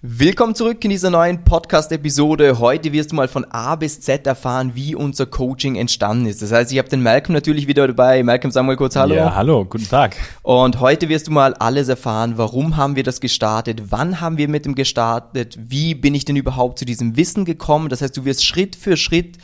Willkommen 0.00 0.54
zurück 0.54 0.84
in 0.84 0.90
dieser 0.90 1.10
neuen 1.10 1.42
Podcast-Episode. 1.42 2.60
Heute 2.60 2.92
wirst 2.92 3.10
du 3.10 3.16
mal 3.16 3.26
von 3.26 3.44
A 3.46 3.74
bis 3.74 4.00
Z 4.00 4.28
erfahren, 4.28 4.76
wie 4.76 4.94
unser 4.94 5.26
Coaching 5.26 5.74
entstanden 5.74 6.26
ist. 6.26 6.40
Das 6.40 6.52
heißt, 6.52 6.70
ich 6.70 6.78
habe 6.78 6.88
den 6.88 7.02
Malcolm 7.02 7.34
natürlich 7.34 7.66
wieder 7.66 7.84
dabei. 7.88 8.22
Malcolm, 8.22 8.52
sag 8.52 8.64
mal 8.64 8.76
kurz 8.76 8.94
Hallo. 8.94 9.16
Ja, 9.16 9.34
hallo, 9.34 9.64
guten 9.64 9.88
Tag. 9.88 10.14
Und 10.42 10.78
heute 10.78 11.08
wirst 11.08 11.26
du 11.26 11.32
mal 11.32 11.52
alles 11.54 11.88
erfahren, 11.88 12.34
warum 12.36 12.76
haben 12.76 12.94
wir 12.94 13.02
das 13.02 13.20
gestartet, 13.20 13.90
wann 13.90 14.20
haben 14.20 14.38
wir 14.38 14.48
mit 14.48 14.66
dem 14.66 14.76
gestartet, 14.76 15.58
wie 15.58 15.96
bin 15.96 16.14
ich 16.14 16.24
denn 16.24 16.36
überhaupt 16.36 16.78
zu 16.78 16.84
diesem 16.84 17.16
Wissen 17.16 17.44
gekommen. 17.44 17.88
Das 17.88 18.00
heißt, 18.00 18.16
du 18.16 18.24
wirst 18.24 18.46
Schritt 18.46 18.76
für 18.76 18.96
Schritt 18.96 19.38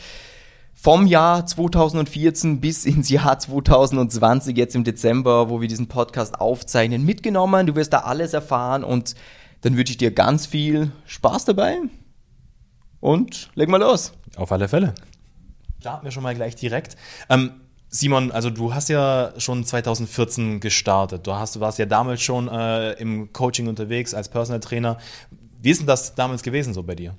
vom 0.73 1.09
Jahr 1.09 1.46
2014 1.46 2.61
bis 2.61 2.84
ins 2.84 3.09
Jahr 3.09 3.41
2020, 3.41 4.57
jetzt 4.57 4.77
im 4.77 4.84
Dezember, 4.84 5.50
wo 5.50 5.61
wir 5.61 5.66
diesen 5.66 5.89
Podcast 5.89 6.41
aufzeichnen, 6.41 7.05
mitgenommen. 7.05 7.66
Du 7.66 7.75
wirst 7.75 7.93
da 7.93 8.00
alles 8.00 8.34
erfahren 8.34 8.84
und 8.84 9.16
dann 9.65 9.79
wünsche 9.79 9.93
ich 9.93 9.96
dir 9.96 10.11
ganz 10.11 10.45
viel 10.45 10.93
Spaß 11.07 11.47
dabei 11.47 11.79
und 13.01 13.48
leg 13.55 13.71
mal 13.71 13.80
los. 13.80 14.12
Auf 14.37 14.52
alle 14.52 14.69
Fälle. 14.69 14.95
Starten 15.80 16.05
wir 16.05 16.11
schon 16.11 16.23
mal 16.23 16.34
gleich 16.34 16.55
direkt. 16.55 16.97
Ähm, 17.30 17.52
Simon, 17.88 18.30
also 18.30 18.51
du 18.51 18.74
hast 18.74 18.91
ja 18.91 19.33
schon 19.38 19.65
2014 19.65 20.61
gestartet. 20.61 21.27
Du, 21.27 21.33
hast, 21.33 21.57
du 21.57 21.61
warst 21.61 21.79
ja 21.79 21.87
damals 21.87 22.21
schon 22.21 22.48
äh, 22.48 22.93
im 22.95 23.33
Coaching 23.33 23.66
unterwegs 23.66 24.12
als 24.12 24.29
Personal 24.29 24.61
Trainer. 24.61 24.98
Wie 25.62 25.71
ist 25.71 25.80
denn 25.80 25.87
das 25.87 26.15
damals 26.15 26.43
gewesen 26.43 26.74
so 26.74 26.83
bei 26.83 26.95
dir? 26.95 27.15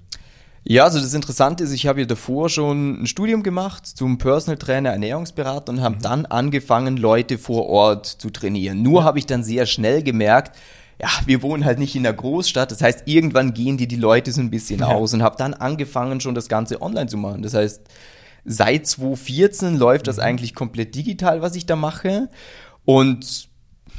Ja, 0.63 0.83
also 0.83 0.99
das 0.99 1.15
Interessante 1.15 1.63
ist, 1.63 1.71
ich 1.71 1.87
habe 1.87 2.01
ja 2.01 2.05
davor 2.05 2.49
schon 2.49 3.01
ein 3.01 3.07
Studium 3.07 3.41
gemacht 3.41 3.87
zum 3.87 4.19
Personal 4.19 4.59
Trainer, 4.59 4.91
Ernährungsberater 4.91 5.71
und 5.71 5.81
habe 5.81 5.95
mhm. 5.95 6.01
dann 6.01 6.25
angefangen, 6.27 6.97
Leute 6.97 7.39
vor 7.39 7.67
Ort 7.69 8.05
zu 8.05 8.29
trainieren. 8.29 8.83
Nur 8.83 9.03
habe 9.03 9.17
ich 9.17 9.25
dann 9.25 9.43
sehr 9.43 9.65
schnell 9.65 10.03
gemerkt, 10.03 10.55
ja, 11.01 11.09
wir 11.25 11.41
wohnen 11.41 11.65
halt 11.65 11.79
nicht 11.79 11.95
in 11.95 12.03
der 12.03 12.13
Großstadt. 12.13 12.71
Das 12.71 12.81
heißt, 12.81 13.03
irgendwann 13.05 13.53
gehen 13.53 13.77
die, 13.77 13.87
die 13.87 13.95
Leute 13.95 14.31
so 14.31 14.41
ein 14.41 14.49
bisschen 14.49 14.79
ja. 14.79 14.87
aus 14.87 15.13
und 15.13 15.23
habe 15.23 15.35
dann 15.37 15.53
angefangen, 15.53 16.21
schon 16.21 16.35
das 16.35 16.47
Ganze 16.47 16.81
online 16.81 17.07
zu 17.07 17.17
machen. 17.17 17.41
Das 17.41 17.53
heißt, 17.53 17.81
seit 18.45 18.87
2014 18.87 19.77
läuft 19.77 20.07
das 20.07 20.17
mhm. 20.17 20.23
eigentlich 20.23 20.55
komplett 20.55 20.95
digital, 20.95 21.41
was 21.41 21.55
ich 21.55 21.65
da 21.65 21.75
mache. 21.75 22.29
Und 22.85 23.49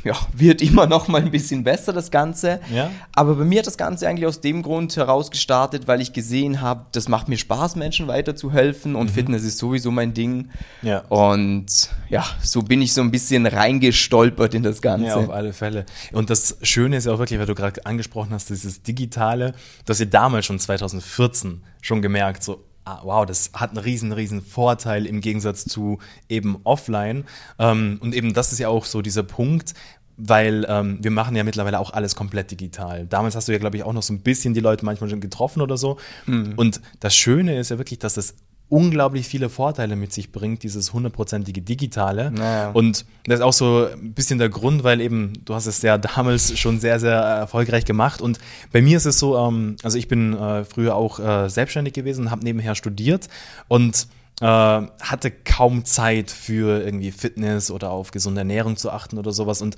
ja, 0.05 0.15
wird 0.33 0.63
immer 0.63 0.87
noch 0.87 1.09
mal 1.09 1.21
ein 1.21 1.31
bisschen 1.31 1.65
besser, 1.65 1.93
das 1.93 2.11
Ganze. 2.11 2.61
Ja. 2.73 2.91
Aber 3.15 3.35
bei 3.35 3.45
mir 3.45 3.59
hat 3.61 3.67
das 3.67 3.77
Ganze 3.77 4.09
eigentlich 4.09 4.27
aus 4.27 4.41
dem 4.41 4.63
Grund 4.63 4.97
heraus 4.97 5.31
gestartet, 5.31 5.89
weil 5.89 6.01
ich 6.01 6.13
gesehen 6.13 6.61
habe, 6.61 6.87
das 6.93 7.09
macht 7.09 7.29
mir 7.29 7.37
Spaß, 7.37 7.77
Menschen 7.77 8.07
weiterzuhelfen 8.07 8.95
und 8.95 9.11
mhm. 9.11 9.15
Fitness 9.15 9.45
ist 9.45 9.59
sowieso 9.59 9.91
mein 9.91 10.15
Ding. 10.15 10.51
Ja. 10.83 11.01
Und 11.09 11.91
ja, 12.09 12.25
so 12.43 12.63
bin 12.63 12.83
ich 12.83 12.93
so 12.93 13.01
ein 13.01 13.11
bisschen 13.11 13.47
reingestolpert 13.47 14.55
in 14.55 14.63
das 14.63 14.81
Ganze. 14.81 15.07
Ja, 15.07 15.17
auf 15.17 15.31
alle 15.31 15.53
Fälle. 15.53 15.87
Und 16.13 16.31
das 16.31 16.57
Schöne 16.63 16.97
ist 16.97 17.07
ja 17.07 17.13
auch 17.13 17.19
wirklich, 17.19 17.39
weil 17.39 17.47
du 17.47 17.55
gerade 17.55 17.85
angesprochen 17.85 18.31
hast, 18.33 18.51
dieses 18.51 18.83
Digitale, 18.83 19.55
dass 19.85 20.01
ihr 20.01 20.07
damals 20.07 20.47
schon 20.47 20.59
2014 20.59 21.63
schon 21.81 22.03
gemerkt, 22.03 22.43
so, 22.43 22.65
wow, 23.03 23.27
das 23.27 23.51
hat 23.53 23.71
einen 23.71 23.79
riesen, 23.79 24.13
riesen 24.13 24.43
Vorteil 24.43 25.07
im 25.07 25.21
Gegensatz 25.21 25.65
zu 25.65 25.99
eben 26.29 26.59
offline. 26.65 27.25
Ähm, 27.59 27.99
und 28.01 28.15
eben 28.15 28.33
das 28.33 28.53
ist 28.53 28.59
ja 28.59 28.69
auch 28.69 28.85
so 28.85 29.03
dieser 29.03 29.23
Punkt, 29.23 29.75
weil 30.17 30.65
ähm, 30.69 30.99
wir 31.03 31.11
machen 31.11 31.37
ja 31.37 31.45
mittlerweile 31.45 31.79
auch 31.79 31.93
alles 31.93 32.17
komplett 32.17 32.51
digital. 32.51 33.07
Damals 33.07 33.37
hast 33.37 33.49
du 33.49 33.53
ja, 33.53 33.59
glaube 33.59 33.77
ich, 33.77 33.83
auch 33.83 33.93
noch 33.93 34.03
so 34.03 34.15
ein 34.15 34.21
bisschen 34.21 34.55
die 34.55 34.61
Leute 34.61 34.85
manchmal 34.85 35.11
schon 35.11 35.21
getroffen 35.21 35.61
oder 35.61 35.77
so. 35.77 35.99
Mhm. 36.27 36.55
Und 36.57 36.81
das 37.01 37.15
Schöne 37.15 37.59
ist 37.59 37.71
ja 37.71 37.79
wirklich, 37.79 37.99
dass 37.99 38.17
es 38.17 38.35
unglaublich 38.69 39.29
viele 39.29 39.49
Vorteile 39.49 39.95
mit 39.95 40.13
sich 40.13 40.33
bringt, 40.33 40.63
dieses 40.63 40.93
hundertprozentige 40.93 41.63
Digitale. 41.63 42.33
Naja. 42.33 42.71
Und 42.73 43.07
das 43.25 43.39
ist 43.39 43.45
auch 43.45 43.53
so 43.53 43.87
ein 43.93 44.13
bisschen 44.13 44.39
der 44.39 44.49
Grund, 44.49 44.83
weil 44.83 45.01
eben, 45.01 45.35
du 45.45 45.55
hast 45.55 45.67
es 45.67 45.83
ja 45.83 45.99
damals 45.99 46.59
schon 46.59 46.81
sehr, 46.81 46.99
sehr 46.99 47.15
erfolgreich 47.15 47.85
gemacht. 47.85 48.21
Und 48.21 48.39
bei 48.73 48.83
mir 48.83 48.97
ist 48.97 49.07
es 49.07 49.19
so, 49.19 49.37
ähm, 49.37 49.77
also 49.83 49.99
ich 49.99 50.09
bin 50.09 50.35
äh, 50.35 50.65
früher 50.65 50.97
auch 50.97 51.21
äh, 51.21 51.49
selbstständig 51.49 51.95
gewesen, 51.95 52.31
habe 52.31 52.45
nebenher 52.45 52.75
studiert 52.75 53.29
und 53.69 54.09
äh, 54.41 54.47
hatte 54.47 55.31
kaum 55.45 55.85
Zeit 55.85 56.31
für 56.31 56.83
irgendwie 56.85 57.13
Fitness 57.13 57.71
oder 57.71 57.91
auf 57.91 58.11
gesunde 58.11 58.41
Ernährung 58.41 58.77
zu 58.77 58.91
achten 58.91 59.17
oder 59.17 59.33
sowas. 59.33 59.63
Und 59.63 59.77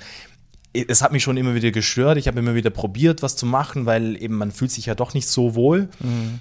es 0.72 1.02
hat 1.02 1.12
mich 1.12 1.22
schon 1.22 1.36
immer 1.36 1.54
wieder 1.54 1.70
gestört. 1.70 2.18
Ich 2.18 2.26
habe 2.26 2.38
immer 2.38 2.54
wieder 2.54 2.70
probiert, 2.70 3.22
was 3.22 3.36
zu 3.36 3.46
machen, 3.46 3.86
weil 3.86 4.20
eben 4.22 4.36
man 4.36 4.50
fühlt 4.50 4.70
sich 4.70 4.86
ja 4.86 4.94
doch 4.94 5.14
nicht 5.14 5.28
so 5.28 5.54
wohl. 5.54 5.88
Mhm. 6.00 6.40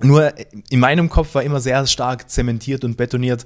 Nur 0.00 0.34
in 0.68 0.80
meinem 0.80 1.08
Kopf 1.08 1.34
war 1.34 1.42
immer 1.42 1.60
sehr 1.60 1.86
stark 1.86 2.28
zementiert 2.30 2.84
und 2.84 2.96
betoniert, 2.96 3.44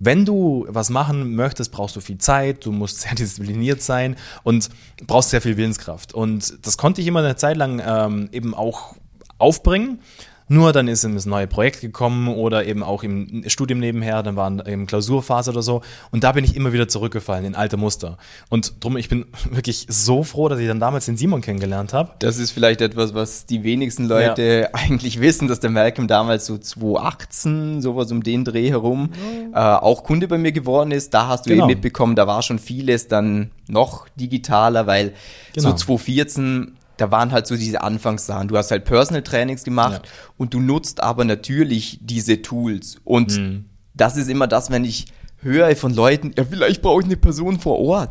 wenn 0.00 0.24
du 0.24 0.66
was 0.68 0.90
machen 0.90 1.34
möchtest, 1.34 1.72
brauchst 1.72 1.96
du 1.96 2.00
viel 2.00 2.18
Zeit, 2.18 2.66
du 2.66 2.72
musst 2.72 3.00
sehr 3.02 3.14
diszipliniert 3.14 3.82
sein 3.82 4.16
und 4.42 4.70
brauchst 5.06 5.30
sehr 5.30 5.40
viel 5.40 5.56
Willenskraft. 5.56 6.14
Und 6.14 6.66
das 6.66 6.76
konnte 6.76 7.00
ich 7.00 7.06
immer 7.06 7.20
eine 7.20 7.36
Zeit 7.36 7.56
lang 7.56 7.82
ähm, 7.84 8.28
eben 8.32 8.54
auch 8.54 8.96
aufbringen. 9.38 10.00
Nur 10.46 10.72
dann 10.72 10.88
ist 10.88 11.04
in 11.04 11.14
das 11.14 11.24
neue 11.24 11.46
Projekt 11.46 11.80
gekommen 11.80 12.28
oder 12.28 12.66
eben 12.66 12.82
auch 12.82 13.02
im 13.02 13.44
Studium 13.46 13.80
nebenher, 13.80 14.22
dann 14.22 14.36
waren 14.36 14.62
eben 14.66 14.86
Klausurphase 14.86 15.50
oder 15.50 15.62
so. 15.62 15.80
Und 16.10 16.22
da 16.22 16.32
bin 16.32 16.44
ich 16.44 16.54
immer 16.54 16.72
wieder 16.72 16.86
zurückgefallen 16.86 17.46
in 17.46 17.54
alte 17.54 17.78
Muster. 17.78 18.18
Und 18.50 18.84
drum, 18.84 18.98
ich 18.98 19.08
bin 19.08 19.24
wirklich 19.50 19.86
so 19.88 20.22
froh, 20.22 20.48
dass 20.48 20.58
ich 20.58 20.68
dann 20.68 20.80
damals 20.80 21.06
den 21.06 21.16
Simon 21.16 21.40
kennengelernt 21.40 21.94
habe. 21.94 22.10
Das 22.18 22.36
ist 22.36 22.50
vielleicht 22.50 22.82
etwas, 22.82 23.14
was 23.14 23.46
die 23.46 23.64
wenigsten 23.64 24.06
Leute 24.06 24.62
ja. 24.62 24.68
eigentlich 24.72 25.20
wissen, 25.20 25.48
dass 25.48 25.60
der 25.60 25.70
Malcolm 25.70 26.08
damals 26.08 26.46
so 26.46 26.58
2018, 26.58 27.80
sowas 27.80 28.12
um 28.12 28.22
den 28.22 28.44
Dreh 28.44 28.68
herum, 28.68 29.10
mhm. 29.10 29.54
äh, 29.54 29.58
auch 29.58 30.04
Kunde 30.04 30.28
bei 30.28 30.36
mir 30.36 30.52
geworden 30.52 30.90
ist. 30.90 31.14
Da 31.14 31.28
hast 31.28 31.46
du 31.46 31.50
genau. 31.50 31.64
eben 31.64 31.74
mitbekommen, 31.74 32.16
da 32.16 32.26
war 32.26 32.42
schon 32.42 32.58
vieles 32.58 33.08
dann 33.08 33.50
noch 33.66 34.08
digitaler, 34.16 34.86
weil 34.86 35.14
genau. 35.54 35.70
so 35.70 35.74
2014 35.74 36.76
da 36.96 37.10
waren 37.10 37.32
halt 37.32 37.46
so 37.46 37.56
diese 37.56 37.82
Anfangssachen. 37.82 38.48
Du 38.48 38.56
hast 38.56 38.70
halt 38.70 38.84
Personal 38.84 39.22
Trainings 39.22 39.64
gemacht 39.64 40.02
ja. 40.04 40.10
und 40.36 40.54
du 40.54 40.60
nutzt 40.60 41.02
aber 41.02 41.24
natürlich 41.24 41.98
diese 42.02 42.42
Tools. 42.42 42.96
Und 43.04 43.36
mhm. 43.36 43.64
das 43.94 44.16
ist 44.16 44.28
immer 44.28 44.46
das, 44.46 44.70
wenn 44.70 44.84
ich 44.84 45.06
höre 45.40 45.74
von 45.76 45.94
Leuten, 45.94 46.32
ja, 46.36 46.44
vielleicht 46.44 46.82
brauche 46.82 47.00
ich 47.00 47.06
eine 47.06 47.16
Person 47.16 47.58
vor 47.58 47.78
Ort. 47.80 48.10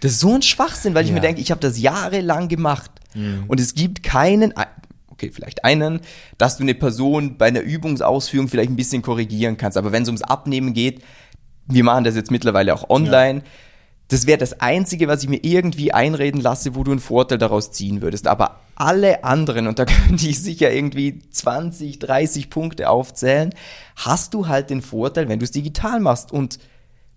Das 0.00 0.12
ist 0.12 0.20
so 0.20 0.34
ein 0.34 0.42
Schwachsinn, 0.42 0.94
weil 0.94 1.04
ich 1.04 1.12
mir 1.12 1.20
denke, 1.20 1.40
ich 1.40 1.50
habe 1.50 1.60
das 1.60 1.80
jahrelang 1.80 2.48
gemacht 2.48 2.90
mhm. 3.14 3.44
und 3.48 3.58
es 3.58 3.74
gibt 3.74 4.02
keinen, 4.02 4.52
okay, 5.08 5.30
vielleicht 5.32 5.64
einen, 5.64 6.00
dass 6.36 6.56
du 6.58 6.62
eine 6.62 6.74
Person 6.74 7.38
bei 7.38 7.46
einer 7.46 7.60
Übungsausführung 7.60 8.48
vielleicht 8.48 8.70
ein 8.70 8.76
bisschen 8.76 9.02
korrigieren 9.02 9.56
kannst. 9.56 9.78
Aber 9.78 9.92
wenn 9.92 10.02
es 10.02 10.08
ums 10.08 10.22
Abnehmen 10.22 10.74
geht, 10.74 11.02
wir 11.66 11.84
machen 11.84 12.04
das 12.04 12.16
jetzt 12.16 12.30
mittlerweile 12.30 12.74
auch 12.74 12.90
online. 12.90 13.40
Ja 13.40 13.44
das 14.08 14.26
wäre 14.26 14.38
das 14.38 14.60
Einzige, 14.60 15.06
was 15.06 15.22
ich 15.22 15.28
mir 15.28 15.40
irgendwie 15.42 15.92
einreden 15.92 16.40
lasse, 16.40 16.74
wo 16.74 16.82
du 16.82 16.90
einen 16.90 17.00
Vorteil 17.00 17.38
daraus 17.38 17.72
ziehen 17.72 18.00
würdest. 18.00 18.26
Aber 18.26 18.60
alle 18.74 19.22
anderen, 19.22 19.66
und 19.66 19.78
da 19.78 19.84
könnte 19.86 20.26
ich 20.26 20.42
sicher 20.42 20.72
irgendwie 20.72 21.20
20, 21.30 21.98
30 21.98 22.50
Punkte 22.50 22.88
aufzählen, 22.88 23.54
hast 23.96 24.34
du 24.34 24.48
halt 24.48 24.70
den 24.70 24.82
Vorteil, 24.82 25.28
wenn 25.28 25.38
du 25.38 25.44
es 25.44 25.50
digital 25.50 26.00
machst. 26.00 26.32
Und 26.32 26.58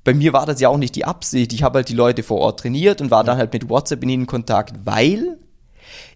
bei 0.04 0.14
mir 0.14 0.34
war 0.34 0.46
das 0.46 0.60
ja 0.60 0.68
auch 0.70 0.78
nicht 0.78 0.96
die 0.96 1.06
Absicht. 1.06 1.54
Ich 1.54 1.64
habe 1.64 1.80
halt 1.80 1.90
die 1.90 1.96
Leute 1.96 2.24
vor 2.24 2.40
Ort 2.40 2.60
trainiert 2.60 3.00
und 3.00 3.10
war 3.10 3.24
dann 3.24 3.38
halt 3.38 3.54
mit 3.54 3.70
WhatsApp 3.70 4.04
in 4.04 4.10
ihnen 4.10 4.28
Kontakt, 4.28 4.74
weil 4.84 5.38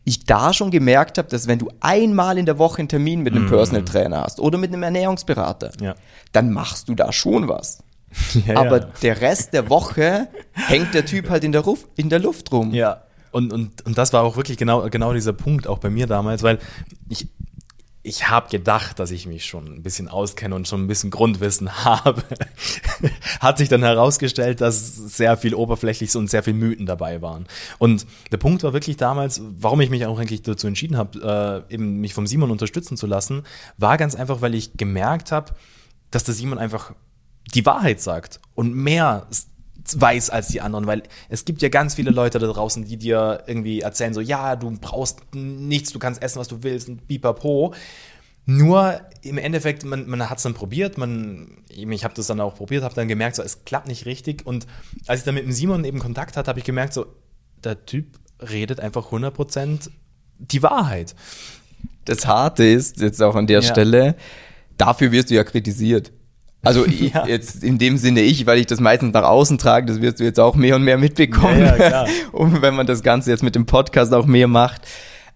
ich 0.03 0.25
da 0.25 0.53
schon 0.53 0.71
gemerkt 0.71 1.17
habe, 1.17 1.29
dass 1.29 1.47
wenn 1.47 1.59
du 1.59 1.69
einmal 1.79 2.37
in 2.37 2.45
der 2.45 2.57
Woche 2.57 2.79
einen 2.79 2.89
Termin 2.89 3.21
mit 3.21 3.33
einem 3.33 3.45
mm. 3.45 3.49
Personal 3.49 3.85
Trainer 3.85 4.23
hast 4.23 4.39
oder 4.39 4.57
mit 4.57 4.71
einem 4.71 4.83
Ernährungsberater, 4.83 5.71
ja. 5.81 5.95
dann 6.31 6.51
machst 6.51 6.89
du 6.89 6.95
da 6.95 7.11
schon 7.11 7.47
was. 7.47 7.83
Ja, 8.47 8.57
aber 8.57 8.79
ja. 8.79 8.87
der 9.01 9.21
Rest 9.21 9.53
der 9.53 9.69
Woche 9.69 10.29
hängt 10.55 10.93
der 10.93 11.05
Typ 11.05 11.29
halt 11.29 11.43
in 11.43 11.51
der, 11.51 11.61
Ruf, 11.61 11.87
in 11.95 12.09
der 12.09 12.19
Luft 12.19 12.51
rum. 12.51 12.73
Ja. 12.73 13.03
Und, 13.31 13.51
und, 13.51 13.85
und 13.85 13.97
das 13.97 14.13
war 14.13 14.23
auch 14.23 14.37
wirklich 14.37 14.57
genau, 14.57 14.89
genau 14.89 15.13
dieser 15.13 15.33
Punkt 15.33 15.67
auch 15.67 15.79
bei 15.79 15.89
mir 15.89 16.07
damals, 16.07 16.41
weil 16.41 16.57
ich, 17.09 17.27
ich 18.01 18.29
habe 18.29 18.49
gedacht, 18.49 18.97
dass 18.99 19.11
ich 19.11 19.25
mich 19.25 19.45
schon 19.45 19.65
ein 19.65 19.83
bisschen 19.83 20.07
auskenne 20.07 20.55
und 20.55 20.67
schon 20.67 20.85
ein 20.85 20.87
bisschen 20.87 21.11
Grundwissen 21.11 21.83
habe. 21.83 22.23
Hat 23.41 23.57
sich 23.57 23.67
dann 23.67 23.83
herausgestellt, 23.83 24.61
dass 24.61 24.95
sehr 24.95 25.35
viel 25.35 25.53
Oberflächliches 25.53 26.15
und 26.15 26.29
sehr 26.29 26.43
viel 26.43 26.53
Mythen 26.53 26.85
dabei 26.85 27.21
waren. 27.21 27.45
Und 27.77 28.07
der 28.31 28.37
Punkt 28.37 28.63
war 28.63 28.71
wirklich 28.71 28.95
damals, 28.95 29.41
warum 29.57 29.81
ich 29.81 29.89
mich 29.89 30.05
auch 30.05 30.17
eigentlich 30.17 30.43
dazu 30.43 30.67
entschieden 30.67 30.95
habe, 30.95 31.65
äh, 31.69 31.73
eben 31.73 31.99
mich 31.99 32.13
vom 32.13 32.27
Simon 32.27 32.51
unterstützen 32.51 32.95
zu 32.95 33.05
lassen, 33.05 33.43
war 33.77 33.97
ganz 33.97 34.15
einfach, 34.15 34.39
weil 34.39 34.55
ich 34.55 34.77
gemerkt 34.77 35.33
habe, 35.33 35.51
dass 36.09 36.23
der 36.23 36.35
Simon 36.35 36.57
einfach 36.57 36.93
die 37.53 37.65
Wahrheit 37.65 37.99
sagt 37.99 38.39
und 38.53 38.73
mehr 38.73 39.27
weiß 39.93 40.29
als 40.29 40.47
die 40.47 40.61
anderen, 40.61 40.87
weil 40.87 41.03
es 41.29 41.45
gibt 41.45 41.61
ja 41.61 41.69
ganz 41.69 41.95
viele 41.95 42.11
Leute 42.11 42.39
da 42.39 42.47
draußen, 42.47 42.85
die 42.85 42.97
dir 42.97 43.43
irgendwie 43.45 43.81
erzählen 43.81 44.13
so, 44.13 44.21
ja, 44.21 44.55
du 44.55 44.71
brauchst 44.79 45.19
nichts, 45.33 45.91
du 45.91 45.99
kannst 45.99 46.21
essen, 46.21 46.39
was 46.39 46.47
du 46.47 46.63
willst, 46.63 46.89
und 46.89 47.07
bipapo. 47.07 47.73
Nur 48.47 49.01
im 49.21 49.37
Endeffekt, 49.37 49.85
man, 49.85 50.07
man 50.07 50.29
hat 50.29 50.37
es 50.37 50.43
dann 50.43 50.53
probiert, 50.53 50.97
man, 50.97 51.63
ich 51.67 52.03
habe 52.03 52.13
das 52.13 52.27
dann 52.27 52.39
auch 52.39 52.55
probiert, 52.55 52.83
habe 52.83 52.93
dann 52.93 53.07
gemerkt, 53.07 53.35
so, 53.35 53.43
es 53.43 53.65
klappt 53.65 53.87
nicht 53.87 54.05
richtig. 54.05 54.45
Und 54.45 54.67
als 55.07 55.21
ich 55.21 55.25
dann 55.25 55.35
mit 55.35 55.45
dem 55.45 55.51
Simon 55.51 55.83
eben 55.83 55.99
Kontakt 55.99 56.37
hatte, 56.37 56.49
habe 56.49 56.59
ich 56.59 56.65
gemerkt, 56.65 56.93
so, 56.93 57.07
der 57.63 57.85
Typ 57.85 58.19
redet 58.39 58.79
einfach 58.79 59.11
100% 59.11 59.89
die 60.37 60.61
Wahrheit. 60.61 61.15
Das 62.05 62.27
Harte 62.27 62.63
ist, 62.63 63.01
jetzt 63.01 63.21
auch 63.21 63.35
an 63.35 63.47
der 63.47 63.61
ja. 63.61 63.71
Stelle, 63.71 64.15
dafür 64.77 65.11
wirst 65.11 65.31
du 65.31 65.35
ja 65.35 65.43
kritisiert. 65.43 66.11
Also 66.65 66.85
ja. 66.87 67.25
jetzt 67.27 67.63
in 67.63 67.77
dem 67.77 67.97
Sinne 67.97 68.21
ich, 68.21 68.45
weil 68.45 68.57
ich 68.57 68.65
das 68.65 68.79
meistens 68.79 69.13
nach 69.13 69.23
außen 69.23 69.57
trage, 69.57 69.85
das 69.85 70.01
wirst 70.01 70.19
du 70.19 70.23
jetzt 70.23 70.39
auch 70.39 70.55
mehr 70.55 70.75
und 70.75 70.83
mehr 70.83 70.97
mitbekommen. 70.97 71.59
Ja, 71.59 71.77
ja, 71.77 72.05
und 72.31 72.61
wenn 72.61 72.75
man 72.75 72.87
das 72.87 73.03
Ganze 73.03 73.31
jetzt 73.31 73.43
mit 73.43 73.55
dem 73.55 73.65
Podcast 73.65 74.13
auch 74.13 74.25
mehr 74.25 74.47
macht. 74.47 74.81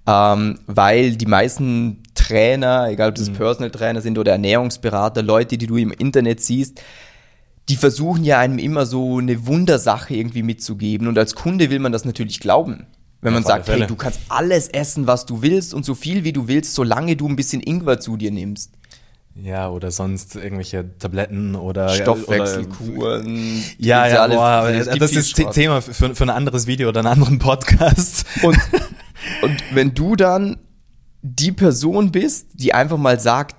ähm, 0.07 0.59
weil 0.65 1.15
die 1.15 1.25
meisten 1.25 2.03
Trainer, 2.15 2.89
egal 2.89 3.09
ob 3.09 3.15
das 3.15 3.29
mhm. 3.29 3.35
Personal 3.35 3.71
Trainer 3.71 4.01
sind 4.01 4.17
oder 4.17 4.31
Ernährungsberater, 4.33 5.21
Leute, 5.21 5.57
die 5.57 5.67
du 5.67 5.77
im 5.77 5.91
Internet 5.91 6.41
siehst, 6.41 6.81
die 7.69 7.75
versuchen 7.75 8.23
ja 8.23 8.39
einem 8.39 8.57
immer 8.57 8.85
so 8.85 9.19
eine 9.19 9.45
Wundersache 9.45 10.15
irgendwie 10.15 10.43
mitzugeben. 10.43 11.07
Und 11.07 11.17
als 11.17 11.35
Kunde 11.35 11.69
will 11.69 11.79
man 11.79 11.91
das 11.91 12.03
natürlich 12.03 12.39
glauben. 12.39 12.87
Wenn 13.21 13.33
man 13.33 13.43
sagt, 13.43 13.67
hey, 13.67 13.85
du 13.85 13.95
kannst 13.95 14.21
alles 14.29 14.69
essen, 14.69 15.05
was 15.05 15.25
du 15.25 15.41
willst 15.41 15.73
und 15.73 15.83
so 15.83 15.93
viel 15.93 16.23
wie 16.23 16.31
du 16.31 16.47
willst, 16.47 16.73
solange 16.73 17.17
du 17.17 17.27
ein 17.27 17.35
bisschen 17.35 17.61
Ingwer 17.61 17.99
zu 17.99 18.15
dir 18.15 18.31
nimmst. 18.31 18.71
Ja, 19.43 19.69
oder 19.69 19.91
sonst 19.91 20.35
irgendwelche 20.35 20.97
Tabletten 20.97 21.55
oder 21.55 21.89
Stoffwechselkuren. 21.89 23.63
ja, 23.77 24.07
ja, 24.07 24.27
boah, 24.27 24.71
das 24.71 25.13
ist 25.13 25.37
Spaß. 25.37 25.55
Thema 25.55 25.81
für, 25.81 26.13
für 26.13 26.23
ein 26.23 26.29
anderes 26.29 26.67
Video 26.67 26.89
oder 26.89 26.99
einen 26.99 27.07
anderen 27.07 27.39
Podcast. 27.39 28.25
Und, 28.43 28.57
und 29.41 29.63
wenn 29.73 29.93
du 29.93 30.15
dann 30.15 30.57
die 31.21 31.51
Person 31.51 32.11
bist, 32.11 32.47
die 32.53 32.73
einfach 32.73 32.97
mal 32.97 33.19
sagt, 33.19 33.55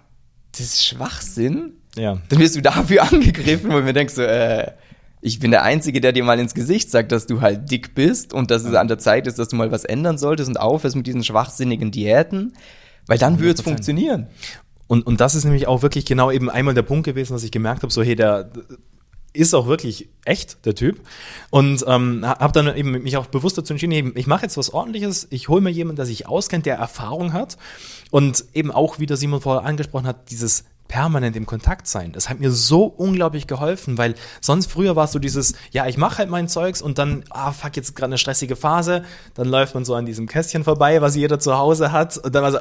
das 0.52 0.60
ist 0.60 0.86
Schwachsinn, 0.86 1.74
ja. 1.96 2.18
dann 2.28 2.38
wirst 2.38 2.56
du 2.56 2.62
dafür 2.62 3.02
angegriffen, 3.12 3.70
weil 3.70 3.82
mir 3.82 3.92
denkst 3.92 4.14
so, 4.14 4.22
äh, 4.22 4.72
ich 5.20 5.38
bin 5.38 5.50
der 5.50 5.62
Einzige, 5.62 6.00
der 6.00 6.12
dir 6.12 6.24
mal 6.24 6.38
ins 6.40 6.54
Gesicht 6.54 6.90
sagt, 6.90 7.12
dass 7.12 7.26
du 7.26 7.42
halt 7.42 7.70
dick 7.70 7.94
bist 7.94 8.32
und 8.32 8.50
dass 8.50 8.64
es 8.64 8.74
an 8.74 8.88
der 8.88 8.98
Zeit 8.98 9.26
ist, 9.26 9.38
dass 9.38 9.48
du 9.48 9.56
mal 9.56 9.70
was 9.70 9.84
ändern 9.84 10.16
solltest 10.16 10.48
und 10.48 10.58
aufhörst 10.58 10.96
mit 10.96 11.06
diesen 11.06 11.22
schwachsinnigen 11.22 11.90
Diäten, 11.90 12.54
weil 13.06 13.18
dann 13.18 13.38
würde 13.38 13.52
es 13.52 13.60
funktionieren. 13.60 14.28
Und, 14.90 15.06
und 15.06 15.20
das 15.20 15.36
ist 15.36 15.44
nämlich 15.44 15.68
auch 15.68 15.82
wirklich 15.82 16.04
genau 16.04 16.32
eben 16.32 16.50
einmal 16.50 16.74
der 16.74 16.82
Punkt 16.82 17.04
gewesen, 17.04 17.32
dass 17.32 17.44
ich 17.44 17.52
gemerkt 17.52 17.84
habe, 17.84 17.92
so 17.92 18.02
hey, 18.02 18.16
der 18.16 18.50
ist 19.32 19.54
auch 19.54 19.68
wirklich 19.68 20.08
echt, 20.24 20.66
der 20.66 20.74
Typ. 20.74 21.00
Und 21.50 21.84
ähm, 21.86 22.26
habe 22.26 22.52
dann 22.52 22.76
eben 22.76 22.90
mich 22.90 23.16
auch 23.16 23.26
bewusst 23.26 23.56
dazu 23.56 23.72
entschieden, 23.72 23.92
eben, 23.92 24.12
ich 24.16 24.26
mache 24.26 24.42
jetzt 24.42 24.56
was 24.56 24.74
ordentliches, 24.74 25.28
ich 25.30 25.48
hole 25.48 25.60
mir 25.60 25.70
jemanden, 25.70 25.94
der 25.94 26.06
sich 26.06 26.26
auskennt, 26.26 26.66
der 26.66 26.74
Erfahrung 26.74 27.32
hat 27.32 27.56
und 28.10 28.44
eben 28.52 28.72
auch, 28.72 28.98
wie 28.98 29.06
der 29.06 29.16
Simon 29.16 29.40
vorher 29.40 29.64
angesprochen 29.64 30.08
hat, 30.08 30.28
dieses 30.28 30.64
permanent 30.88 31.36
im 31.36 31.46
Kontakt 31.46 31.86
sein. 31.86 32.10
Das 32.10 32.28
hat 32.28 32.40
mir 32.40 32.50
so 32.50 32.82
unglaublich 32.82 33.46
geholfen, 33.46 33.96
weil 33.96 34.16
sonst 34.40 34.72
früher 34.72 34.96
war 34.96 35.04
es 35.04 35.12
so 35.12 35.20
dieses, 35.20 35.54
ja, 35.70 35.86
ich 35.86 35.98
mache 35.98 36.18
halt 36.18 36.30
mein 36.30 36.48
Zeugs 36.48 36.82
und 36.82 36.98
dann, 36.98 37.22
ah, 37.30 37.52
fuck, 37.52 37.76
jetzt 37.76 37.94
gerade 37.94 38.06
eine 38.06 38.18
stressige 38.18 38.56
Phase, 38.56 39.04
dann 39.34 39.46
läuft 39.46 39.76
man 39.76 39.84
so 39.84 39.94
an 39.94 40.04
diesem 40.04 40.26
Kästchen 40.26 40.64
vorbei, 40.64 41.00
was 41.00 41.14
jeder 41.14 41.38
zu 41.38 41.56
Hause 41.56 41.92
hat 41.92 42.18
und 42.18 42.34
dann 42.34 42.42
war 42.42 42.50
so, 42.50 42.58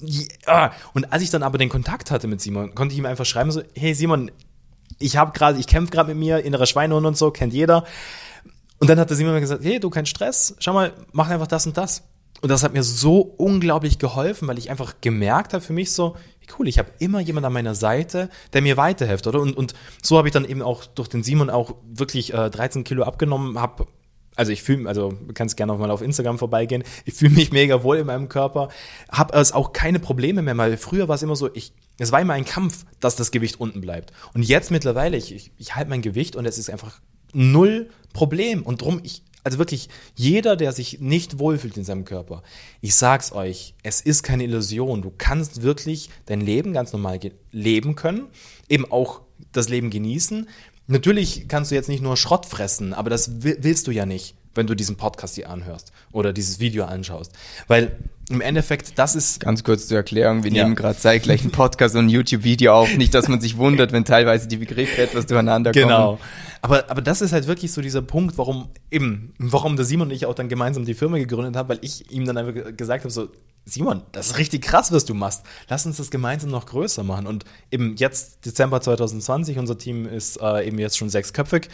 ja. 0.00 0.72
Und 0.94 1.12
als 1.12 1.22
ich 1.22 1.30
dann 1.30 1.42
aber 1.42 1.58
den 1.58 1.68
Kontakt 1.68 2.10
hatte 2.10 2.28
mit 2.28 2.40
Simon, 2.40 2.74
konnte 2.74 2.92
ich 2.92 2.98
ihm 2.98 3.06
einfach 3.06 3.26
schreiben 3.26 3.50
so, 3.50 3.62
hey 3.74 3.94
Simon, 3.94 4.30
ich 4.98 5.16
habe 5.16 5.32
gerade, 5.32 5.58
ich 5.58 5.66
kämpfe 5.66 5.92
gerade 5.92 6.08
mit 6.08 6.18
mir, 6.18 6.44
innere 6.44 6.66
Schweinehund 6.66 7.06
und 7.06 7.16
so, 7.16 7.30
kennt 7.30 7.52
jeder. 7.52 7.84
Und 8.78 8.88
dann 8.88 8.98
hat 8.98 9.10
der 9.10 9.16
Simon 9.16 9.34
mir 9.34 9.40
gesagt, 9.40 9.64
hey, 9.64 9.80
du 9.80 9.90
kein 9.90 10.06
Stress, 10.06 10.54
schau 10.58 10.72
mal, 10.72 10.92
mach 11.12 11.28
einfach 11.28 11.46
das 11.46 11.66
und 11.66 11.76
das. 11.76 12.04
Und 12.40 12.50
das 12.50 12.62
hat 12.62 12.72
mir 12.72 12.84
so 12.84 13.20
unglaublich 13.20 13.98
geholfen, 13.98 14.46
weil 14.46 14.58
ich 14.58 14.70
einfach 14.70 14.94
gemerkt 15.00 15.54
habe 15.54 15.64
für 15.64 15.72
mich 15.72 15.92
so, 15.92 16.14
cool, 16.58 16.68
ich 16.68 16.78
habe 16.78 16.90
immer 16.98 17.20
jemand 17.20 17.46
an 17.46 17.52
meiner 17.52 17.74
Seite, 17.74 18.30
der 18.52 18.62
mir 18.62 18.76
weiterhilft, 18.76 19.26
oder? 19.26 19.40
Und, 19.40 19.56
und 19.56 19.74
so 20.02 20.16
habe 20.16 20.28
ich 20.28 20.32
dann 20.32 20.44
eben 20.44 20.62
auch 20.62 20.86
durch 20.86 21.08
den 21.08 21.22
Simon 21.22 21.50
auch 21.50 21.74
wirklich 21.84 22.32
äh, 22.32 22.48
13 22.48 22.84
Kilo 22.84 23.02
abgenommen, 23.02 23.60
habe 23.60 23.86
also 24.38 24.52
ich 24.52 24.62
fühle, 24.62 24.88
also 24.88 25.10
du 25.10 25.34
kannst 25.34 25.56
gerne 25.56 25.72
auch 25.72 25.78
mal 25.78 25.90
auf 25.90 26.00
Instagram 26.00 26.38
vorbeigehen. 26.38 26.84
Ich 27.04 27.14
fühle 27.14 27.34
mich 27.34 27.50
mega 27.50 27.82
wohl 27.82 27.96
in 27.96 28.06
meinem 28.06 28.28
Körper, 28.28 28.68
habe 29.10 29.34
also 29.34 29.54
auch 29.54 29.72
keine 29.72 29.98
Probleme 29.98 30.42
mehr, 30.42 30.56
weil 30.56 30.76
früher 30.76 31.08
war 31.08 31.16
es 31.16 31.22
immer 31.22 31.36
so, 31.36 31.52
ich, 31.52 31.72
es 31.98 32.12
war 32.12 32.20
immer 32.20 32.34
ein 32.34 32.44
Kampf, 32.44 32.86
dass 33.00 33.16
das 33.16 33.32
Gewicht 33.32 33.60
unten 33.60 33.80
bleibt. 33.80 34.12
Und 34.34 34.42
jetzt 34.42 34.70
mittlerweile, 34.70 35.16
ich, 35.16 35.34
ich, 35.34 35.50
ich 35.58 35.74
halte 35.74 35.90
mein 35.90 36.02
Gewicht 36.02 36.36
und 36.36 36.46
es 36.46 36.56
ist 36.56 36.70
einfach 36.70 37.00
null 37.32 37.90
Problem. 38.12 38.62
Und 38.62 38.82
drum, 38.82 39.00
ich, 39.02 39.22
also 39.42 39.58
wirklich, 39.58 39.88
jeder, 40.14 40.54
der 40.54 40.72
sich 40.72 41.00
nicht 41.00 41.38
wohlfühlt 41.38 41.76
in 41.76 41.84
seinem 41.84 42.04
Körper, 42.04 42.42
ich 42.80 42.94
sag's 42.94 43.32
euch, 43.32 43.74
es 43.82 44.00
ist 44.00 44.22
keine 44.22 44.44
Illusion. 44.44 45.02
Du 45.02 45.12
kannst 45.16 45.62
wirklich 45.62 46.10
dein 46.26 46.40
Leben 46.40 46.72
ganz 46.72 46.92
normal 46.92 47.18
leben 47.50 47.96
können, 47.96 48.28
eben 48.68 48.90
auch 48.90 49.22
das 49.52 49.68
Leben 49.68 49.90
genießen. 49.90 50.48
Natürlich 50.88 51.48
kannst 51.48 51.70
du 51.70 51.74
jetzt 51.74 51.88
nicht 51.88 52.02
nur 52.02 52.16
Schrott 52.16 52.46
fressen, 52.46 52.94
aber 52.94 53.10
das 53.10 53.42
willst 53.42 53.86
du 53.86 53.90
ja 53.90 54.06
nicht, 54.06 54.34
wenn 54.54 54.66
du 54.66 54.74
diesen 54.74 54.96
Podcast 54.96 55.34
hier 55.34 55.50
anhörst 55.50 55.92
oder 56.12 56.32
dieses 56.32 56.60
Video 56.60 56.86
anschaust. 56.86 57.32
Weil 57.66 57.98
im 58.30 58.40
Endeffekt, 58.40 58.98
das 58.98 59.14
ist. 59.14 59.40
Ganz 59.40 59.64
kurz 59.64 59.86
zur 59.86 59.98
Erklärung, 59.98 60.44
wir 60.44 60.52
ja. 60.52 60.64
nehmen 60.64 60.74
gerade 60.74 60.98
zeitgleich 60.98 61.42
einen 61.42 61.50
Podcast 61.50 61.94
und 61.94 62.06
ein 62.06 62.08
YouTube-Video 62.08 62.72
auf. 62.72 62.94
Nicht, 62.96 63.14
dass 63.14 63.28
man 63.28 63.40
sich 63.40 63.58
wundert, 63.58 63.92
wenn 63.92 64.04
teilweise 64.04 64.48
die 64.48 64.56
Begriffe 64.56 65.02
etwas 65.02 65.26
durcheinander 65.26 65.72
kommen. 65.72 65.84
Genau. 65.84 66.18
Aber, 66.60 66.90
aber 66.90 67.02
das 67.02 67.20
ist 67.20 67.32
halt 67.32 67.46
wirklich 67.46 67.70
so 67.72 67.80
dieser 67.80 68.02
Punkt, 68.02 68.36
warum 68.36 68.68
eben, 68.90 69.34
warum 69.38 69.76
der 69.76 69.84
Simon 69.84 70.08
und 70.08 70.14
ich 70.14 70.26
auch 70.26 70.34
dann 70.34 70.48
gemeinsam 70.48 70.84
die 70.84 70.94
Firma 70.94 71.18
gegründet 71.18 71.54
haben, 71.56 71.68
weil 71.68 71.78
ich 71.82 72.10
ihm 72.10 72.24
dann 72.24 72.36
einfach 72.36 72.76
gesagt 72.76 73.04
habe, 73.04 73.12
so, 73.12 73.28
Simon, 73.68 74.02
das 74.12 74.28
ist 74.28 74.38
richtig 74.38 74.62
krass, 74.62 74.92
was 74.92 75.04
du 75.04 75.14
machst. 75.14 75.44
Lass 75.68 75.84
uns 75.84 75.98
das 75.98 76.10
gemeinsam 76.10 76.50
noch 76.50 76.66
größer 76.66 77.02
machen. 77.02 77.26
Und 77.26 77.44
eben 77.70 77.96
jetzt, 77.96 78.44
Dezember 78.46 78.80
2020, 78.80 79.58
unser 79.58 79.76
Team 79.76 80.06
ist 80.06 80.40
äh, 80.40 80.66
eben 80.66 80.78
jetzt 80.78 80.96
schon 80.96 81.10
sechsköpfig. 81.10 81.68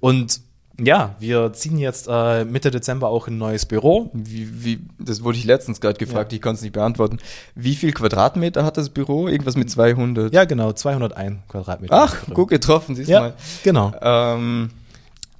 Und 0.00 0.40
ja, 0.78 1.14
wir 1.20 1.52
ziehen 1.52 1.78
jetzt 1.78 2.06
äh, 2.10 2.44
Mitte 2.44 2.70
Dezember 2.70 3.08
auch 3.08 3.28
ein 3.28 3.38
neues 3.38 3.64
Büro. 3.64 4.10
Wie, 4.12 4.64
wie, 4.64 4.80
das 4.98 5.22
wurde 5.22 5.38
ich 5.38 5.44
letztens 5.44 5.80
gerade 5.80 5.98
gefragt, 5.98 6.32
ja. 6.32 6.36
ich 6.36 6.42
konnte 6.42 6.56
es 6.56 6.62
nicht 6.62 6.72
beantworten. 6.72 7.18
Wie 7.54 7.76
viel 7.76 7.92
Quadratmeter 7.92 8.64
hat 8.64 8.76
das 8.76 8.90
Büro? 8.90 9.28
Irgendwas 9.28 9.56
mit 9.56 9.70
200? 9.70 10.34
Ja, 10.34 10.44
genau, 10.44 10.72
201 10.72 11.38
Quadratmeter. 11.48 11.94
Ach, 11.94 12.26
gut 12.34 12.48
getroffen, 12.50 12.94
siehst 12.96 13.08
du 13.08 13.12
ja, 13.12 13.20
mal. 13.20 13.34
genau. 13.62 13.92
Ähm, 14.02 14.70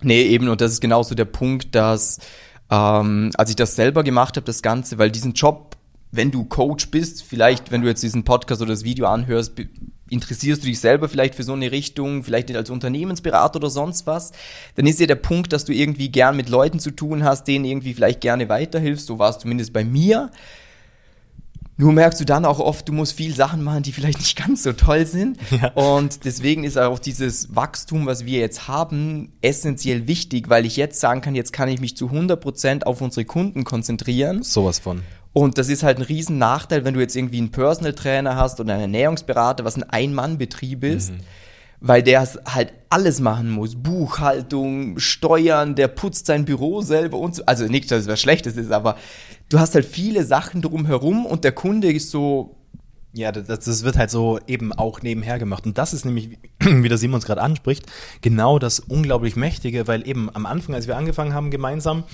nee, 0.00 0.23
eben, 0.23 0.49
und 0.49 0.61
das 0.61 0.73
ist 0.73 0.81
genauso 0.81 1.14
der 1.14 1.26
Punkt, 1.26 1.75
dass 1.75 2.19
ähm, 2.70 3.31
als 3.37 3.50
ich 3.50 3.56
das 3.56 3.76
selber 3.76 4.03
gemacht 4.03 4.37
habe, 4.37 4.44
das 4.44 4.62
Ganze, 4.62 4.99
weil 4.99 5.11
diesen 5.11 5.35
Job, 5.35 5.65
wenn 6.16 6.30
du 6.30 6.44
Coach 6.44 6.90
bist, 6.90 7.22
vielleicht, 7.22 7.70
wenn 7.70 7.82
du 7.82 7.88
jetzt 7.88 8.02
diesen 8.02 8.24
Podcast 8.24 8.62
oder 8.62 8.72
das 8.72 8.84
Video 8.84 9.06
anhörst, 9.06 9.52
interessierst 10.08 10.62
du 10.62 10.66
dich 10.66 10.78
selber 10.78 11.08
vielleicht 11.08 11.34
für 11.34 11.42
so 11.42 11.52
eine 11.52 11.72
Richtung, 11.72 12.22
vielleicht 12.22 12.54
als 12.54 12.70
Unternehmensberater 12.70 13.56
oder 13.56 13.70
sonst 13.70 14.06
was, 14.06 14.32
dann 14.76 14.86
ist 14.86 15.00
ja 15.00 15.06
der 15.06 15.16
Punkt, 15.16 15.52
dass 15.52 15.64
du 15.64 15.72
irgendwie 15.72 16.10
gern 16.10 16.36
mit 16.36 16.48
Leuten 16.48 16.78
zu 16.78 16.90
tun 16.90 17.24
hast, 17.24 17.44
denen 17.44 17.64
irgendwie 17.64 17.94
vielleicht 17.94 18.20
gerne 18.20 18.48
weiterhilfst. 18.48 19.06
So 19.06 19.18
war 19.18 19.30
es 19.30 19.38
zumindest 19.38 19.72
bei 19.72 19.84
mir. 19.84 20.30
Nur 21.78 21.92
merkst 21.92 22.19
du 22.20 22.24
dann 22.24 22.46
auch 22.46 22.58
oft, 22.58 22.88
du 22.88 22.92
musst 22.94 23.12
viel 23.12 23.34
Sachen 23.34 23.62
machen, 23.62 23.82
die 23.82 23.92
vielleicht 23.92 24.19
nicht 24.19 24.36
ganz 24.36 24.62
so 24.62 24.72
toll 24.72 25.06
sind. 25.06 25.38
Ja. 25.50 25.69
Und 25.72 26.24
deswegen 26.24 26.64
ist 26.64 26.76
auch 26.76 26.98
dieses 26.98 27.54
Wachstum, 27.54 28.04
was 28.04 28.26
wir 28.26 28.40
jetzt 28.40 28.69
haben, 28.69 29.32
essentiell 29.40 30.06
wichtig, 30.06 30.50
weil 30.50 30.66
ich 30.66 30.76
jetzt 30.76 31.00
sagen 31.00 31.20
kann, 31.22 31.34
jetzt 31.34 31.52
kann 31.52 31.69
ich 31.69 31.80
mich 31.80 31.96
zu 31.96 32.08
100% 32.08 32.82
auf 32.82 33.00
unsere 33.00 33.24
Kunden 33.24 33.64
konzentrieren. 33.64 34.42
Sowas 34.42 34.78
von. 34.78 35.02
Und 35.36 35.58
das 35.58 35.68
ist 35.68 35.82
halt 35.82 35.98
ein 35.98 36.02
riesen 36.02 36.38
Nachteil, 36.38 36.86
wenn 36.86 36.94
du 36.94 37.00
jetzt 37.00 37.14
irgendwie 37.14 37.36
einen 37.36 37.50
Personal 37.50 37.92
Trainer 37.92 38.36
hast 38.36 38.58
oder 38.58 38.72
einen 38.72 38.94
Ernährungsberater, 38.94 39.66
was 39.66 39.76
ein 39.76 39.82
Ein-Mann-Betrieb 39.82 40.82
ist. 40.82 41.12
Mhm. 41.12 41.19
Weil 41.78 42.02
der 42.02 42.26
halt 42.46 42.72
alles 42.88 43.20
machen 43.20 43.50
muss. 43.50 43.76
Buchhaltung, 43.76 44.98
Steuern, 44.98 45.74
der 45.74 45.88
putzt 45.88 46.24
sein 46.24 46.46
Büro 46.46 46.81
selber 46.81 47.19
und 47.19 47.34
so. 47.34 47.44
Also 47.44 47.66
nicht, 47.66 47.90
dass 47.90 48.00
es 48.00 48.08
was 48.08 48.19
Schlechtes 48.19 48.56
ist, 48.56 48.72
aber 48.72 48.96
du 49.50 49.58
hast 49.58 49.74
halt 49.74 49.84
viele 49.84 50.24
Sachen 50.24 50.62
drumherum 50.62 51.26
und 51.26 51.44
der 51.44 51.52
Kunde 51.52 51.93
ist 51.93 52.10
so, 52.10 52.56
ja, 53.12 53.31
das, 53.31 53.46
das, 53.46 53.84
wird 53.84 53.98
halt 53.98 54.10
so 54.10 54.38
eben 54.46 54.72
auch 54.72 55.02
nebenher 55.02 55.38
gemacht. 55.38 55.66
Und 55.66 55.76
das 55.76 55.93
ist 55.93 56.06
nämlich, 56.06 56.38
wie 56.60 56.88
der 56.88 56.96
Simon 56.96 57.19
es 57.19 57.26
gerade 57.26 57.43
anspricht, 57.43 57.84
genau 58.22 58.58
das 58.58 58.81
unglaublich 58.81 59.36
Mächtige, 59.36 59.86
weil 59.86 60.08
eben 60.08 60.34
am 60.34 60.46
Anfang, 60.46 60.74
als 60.74 60.86
wir 60.86 60.96
angefangen 60.96 61.34
haben 61.34 61.50
gemeinsam, 61.50 62.05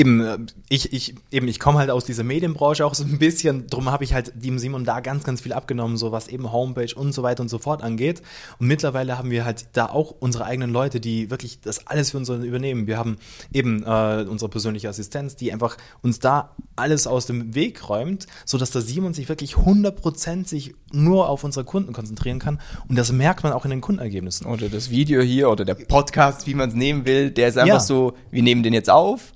eben, 0.00 0.20
äh, 0.20 0.38
ich, 0.68 0.92
ich, 0.92 1.14
eben, 1.30 1.46
ich 1.46 1.60
komme 1.60 1.78
halt 1.78 1.90
aus 1.90 2.04
dieser 2.04 2.24
Medienbranche 2.24 2.84
auch 2.84 2.94
so 2.94 3.04
ein 3.04 3.18
bisschen, 3.18 3.66
darum 3.68 3.90
habe 3.90 4.02
ich 4.02 4.14
halt 4.14 4.32
dem 4.34 4.58
Simon 4.58 4.84
da 4.84 5.00
ganz, 5.00 5.24
ganz 5.24 5.42
viel 5.42 5.52
abgenommen, 5.52 5.96
so 5.98 6.10
was 6.10 6.28
eben 6.28 6.50
Homepage 6.50 6.94
und 6.94 7.12
so 7.12 7.22
weiter 7.22 7.42
und 7.42 7.48
so 7.48 7.58
fort 7.58 7.82
angeht. 7.82 8.22
Und 8.58 8.66
mittlerweile 8.66 9.18
haben 9.18 9.30
wir 9.30 9.44
halt 9.44 9.66
da 9.74 9.86
auch 9.86 10.14
unsere 10.18 10.44
eigenen 10.44 10.70
Leute, 10.70 11.00
die 11.00 11.30
wirklich 11.30 11.60
das 11.60 11.86
alles 11.86 12.12
für 12.12 12.16
uns 12.16 12.30
übernehmen. 12.30 12.86
Wir 12.86 12.96
haben 12.96 13.18
eben 13.52 13.82
äh, 13.84 14.26
unsere 14.28 14.48
persönliche 14.48 14.88
Assistenz, 14.88 15.36
die 15.36 15.52
einfach 15.52 15.76
uns 16.02 16.18
da 16.18 16.56
alles 16.76 17.06
aus 17.06 17.26
dem 17.26 17.54
Weg 17.54 17.88
räumt, 17.88 18.26
sodass 18.46 18.70
der 18.70 18.80
Simon 18.80 19.12
sich 19.12 19.28
wirklich 19.28 19.54
100% 19.56 20.48
sich 20.48 20.74
nur 20.92 21.28
auf 21.28 21.44
unsere 21.44 21.64
Kunden 21.64 21.92
konzentrieren 21.92 22.38
kann. 22.38 22.58
Und 22.88 22.96
das 22.96 23.12
merkt 23.12 23.44
man 23.44 23.52
auch 23.52 23.64
in 23.64 23.70
den 23.70 23.82
Kundenergebnissen. 23.82 24.46
Oder 24.46 24.70
das 24.70 24.88
Video 24.88 25.20
hier 25.20 25.50
oder 25.50 25.66
der 25.66 25.74
Podcast, 25.74 26.46
wie 26.46 26.54
man 26.54 26.70
es 26.70 26.74
nehmen 26.74 27.04
will, 27.04 27.30
der 27.30 27.48
ist 27.48 27.58
einfach 27.58 27.74
ja. 27.74 27.80
so, 27.80 28.14
wir 28.30 28.42
nehmen 28.42 28.62
den 28.62 28.72
jetzt 28.72 28.88
auf 28.88 29.32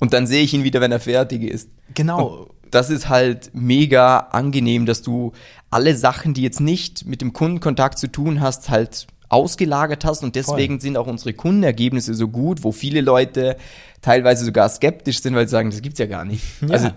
und 0.00 0.12
dann 0.12 0.26
sehe 0.26 0.42
ich 0.42 0.54
ihn 0.54 0.64
wieder, 0.64 0.80
wenn 0.80 0.92
er 0.92 1.00
fertig 1.00 1.42
ist. 1.42 1.70
Genau. 1.94 2.26
Und 2.26 2.48
das 2.70 2.90
ist 2.90 3.08
halt 3.08 3.50
mega 3.54 4.18
angenehm, 4.18 4.86
dass 4.86 5.02
du 5.02 5.32
alle 5.70 5.96
Sachen, 5.96 6.34
die 6.34 6.42
jetzt 6.42 6.60
nicht 6.60 7.06
mit 7.06 7.20
dem 7.20 7.32
Kundenkontakt 7.32 7.98
zu 7.98 8.08
tun 8.08 8.40
hast, 8.40 8.68
halt 8.68 9.06
ausgelagert 9.28 10.04
hast 10.04 10.22
und 10.22 10.36
deswegen 10.36 10.74
Voll. 10.74 10.80
sind 10.80 10.96
auch 10.96 11.06
unsere 11.06 11.32
Kundenergebnisse 11.32 12.14
so 12.14 12.28
gut, 12.28 12.62
wo 12.62 12.72
viele 12.72 13.00
Leute 13.00 13.56
teilweise 14.02 14.44
sogar 14.44 14.68
skeptisch 14.68 15.22
sind, 15.22 15.34
weil 15.34 15.46
sie 15.46 15.52
sagen, 15.52 15.70
das 15.70 15.82
gibt's 15.82 15.98
ja 15.98 16.06
gar 16.06 16.24
nicht. 16.24 16.44
Ja. 16.62 16.68
Also 16.68 16.90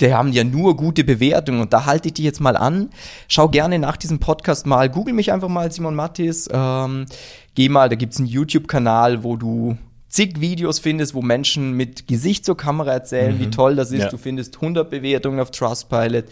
die 0.00 0.12
haben 0.12 0.32
ja 0.32 0.42
nur 0.42 0.76
gute 0.76 1.04
Bewertungen 1.04 1.60
und 1.60 1.72
da 1.72 1.86
halte 1.86 2.08
ich 2.08 2.14
dich 2.14 2.24
jetzt 2.24 2.40
mal 2.40 2.56
an. 2.56 2.90
Schau 3.28 3.48
gerne 3.48 3.78
nach 3.78 3.96
diesem 3.96 4.18
Podcast 4.18 4.66
mal, 4.66 4.90
google 4.90 5.14
mich 5.14 5.32
einfach 5.32 5.48
mal 5.48 5.70
Simon 5.70 5.94
Mattis, 5.94 6.48
ähm, 6.52 7.06
geh 7.54 7.68
mal, 7.68 7.88
da 7.88 7.94
gibt's 7.94 8.18
einen 8.18 8.26
YouTube-Kanal, 8.26 9.22
wo 9.22 9.36
du 9.36 9.76
zig 10.14 10.40
Videos 10.40 10.78
findest, 10.78 11.14
wo 11.14 11.22
Menschen 11.22 11.72
mit 11.72 12.06
Gesicht 12.06 12.44
zur 12.44 12.56
Kamera 12.56 12.92
erzählen, 12.92 13.34
mhm. 13.34 13.40
wie 13.40 13.50
toll 13.50 13.74
das 13.74 13.90
ist. 13.90 14.02
Ja. 14.02 14.08
Du 14.10 14.16
findest 14.16 14.54
100 14.56 14.88
Bewertungen 14.88 15.40
auf 15.40 15.50
Trustpilot. 15.50 16.26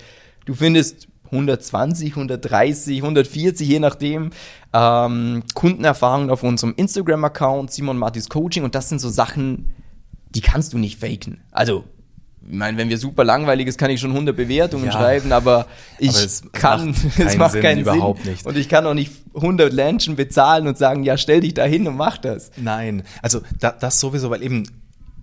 Du 0.44 0.54
findest 0.54 1.08
120, 1.26 2.10
130, 2.10 2.98
140, 2.98 3.68
je 3.68 3.80
nachdem, 3.80 4.30
ähm, 4.72 5.42
Kundenerfahrungen 5.54 6.30
auf 6.30 6.44
unserem 6.44 6.74
Instagram-Account, 6.76 7.72
Simon 7.72 7.98
Martis 7.98 8.28
Coaching. 8.28 8.62
Und 8.62 8.76
das 8.76 8.88
sind 8.88 9.00
so 9.00 9.08
Sachen, 9.08 9.70
die 10.30 10.42
kannst 10.42 10.72
du 10.72 10.78
nicht 10.78 11.00
faken. 11.00 11.40
Also, 11.50 11.84
ich 12.48 12.56
meine, 12.56 12.76
wenn 12.76 12.88
wir 12.88 12.98
super 12.98 13.24
langweilig 13.24 13.68
ist, 13.68 13.78
kann 13.78 13.90
ich 13.90 14.00
schon 14.00 14.10
100 14.10 14.36
Bewertungen 14.36 14.86
ja, 14.86 14.92
schreiben, 14.92 15.32
aber 15.32 15.66
ich 15.98 16.10
aber 16.10 16.18
es 16.18 16.42
kann, 16.52 16.90
macht 16.90 17.18
es 17.18 17.36
macht 17.36 17.52
Sinn, 17.52 17.62
keinen 17.62 17.80
überhaupt 17.80 18.22
Sinn. 18.22 18.32
nicht. 18.32 18.46
Und 18.46 18.56
ich 18.56 18.68
kann 18.68 18.86
auch 18.86 18.94
nicht 18.94 19.12
100 19.34 19.72
Menschen 19.72 20.16
bezahlen 20.16 20.66
und 20.66 20.76
sagen, 20.76 21.04
ja, 21.04 21.16
stell 21.16 21.40
dich 21.40 21.54
da 21.54 21.64
hin 21.64 21.86
und 21.86 21.96
mach 21.96 22.18
das. 22.18 22.50
Nein, 22.56 23.04
also 23.22 23.40
da, 23.60 23.70
das 23.70 24.00
sowieso, 24.00 24.30
weil 24.30 24.42
eben 24.42 24.64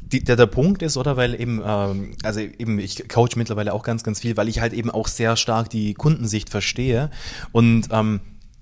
die, 0.02 0.24
der, 0.24 0.36
der 0.36 0.48
Punkt 0.48 0.82
ist, 0.82 0.98
oder 0.98 1.18
weil 1.18 1.40
eben, 1.40 1.62
ähm, 1.66 2.14
also 2.24 2.40
eben, 2.40 2.80
ich 2.80 3.08
coach 3.10 3.36
mittlerweile 3.36 3.74
auch 3.74 3.84
ganz, 3.84 4.04
ganz 4.04 4.20
viel, 4.22 4.38
weil 4.38 4.48
ich 4.48 4.60
halt 4.60 4.74
eben 4.74 4.90
auch 4.90 5.08
sehr 5.08 5.36
stark 5.36 5.70
die 5.70 5.94
Kundensicht 5.94 6.50
verstehe 6.50 7.10
und 7.52 7.90
ähm, 7.92 8.22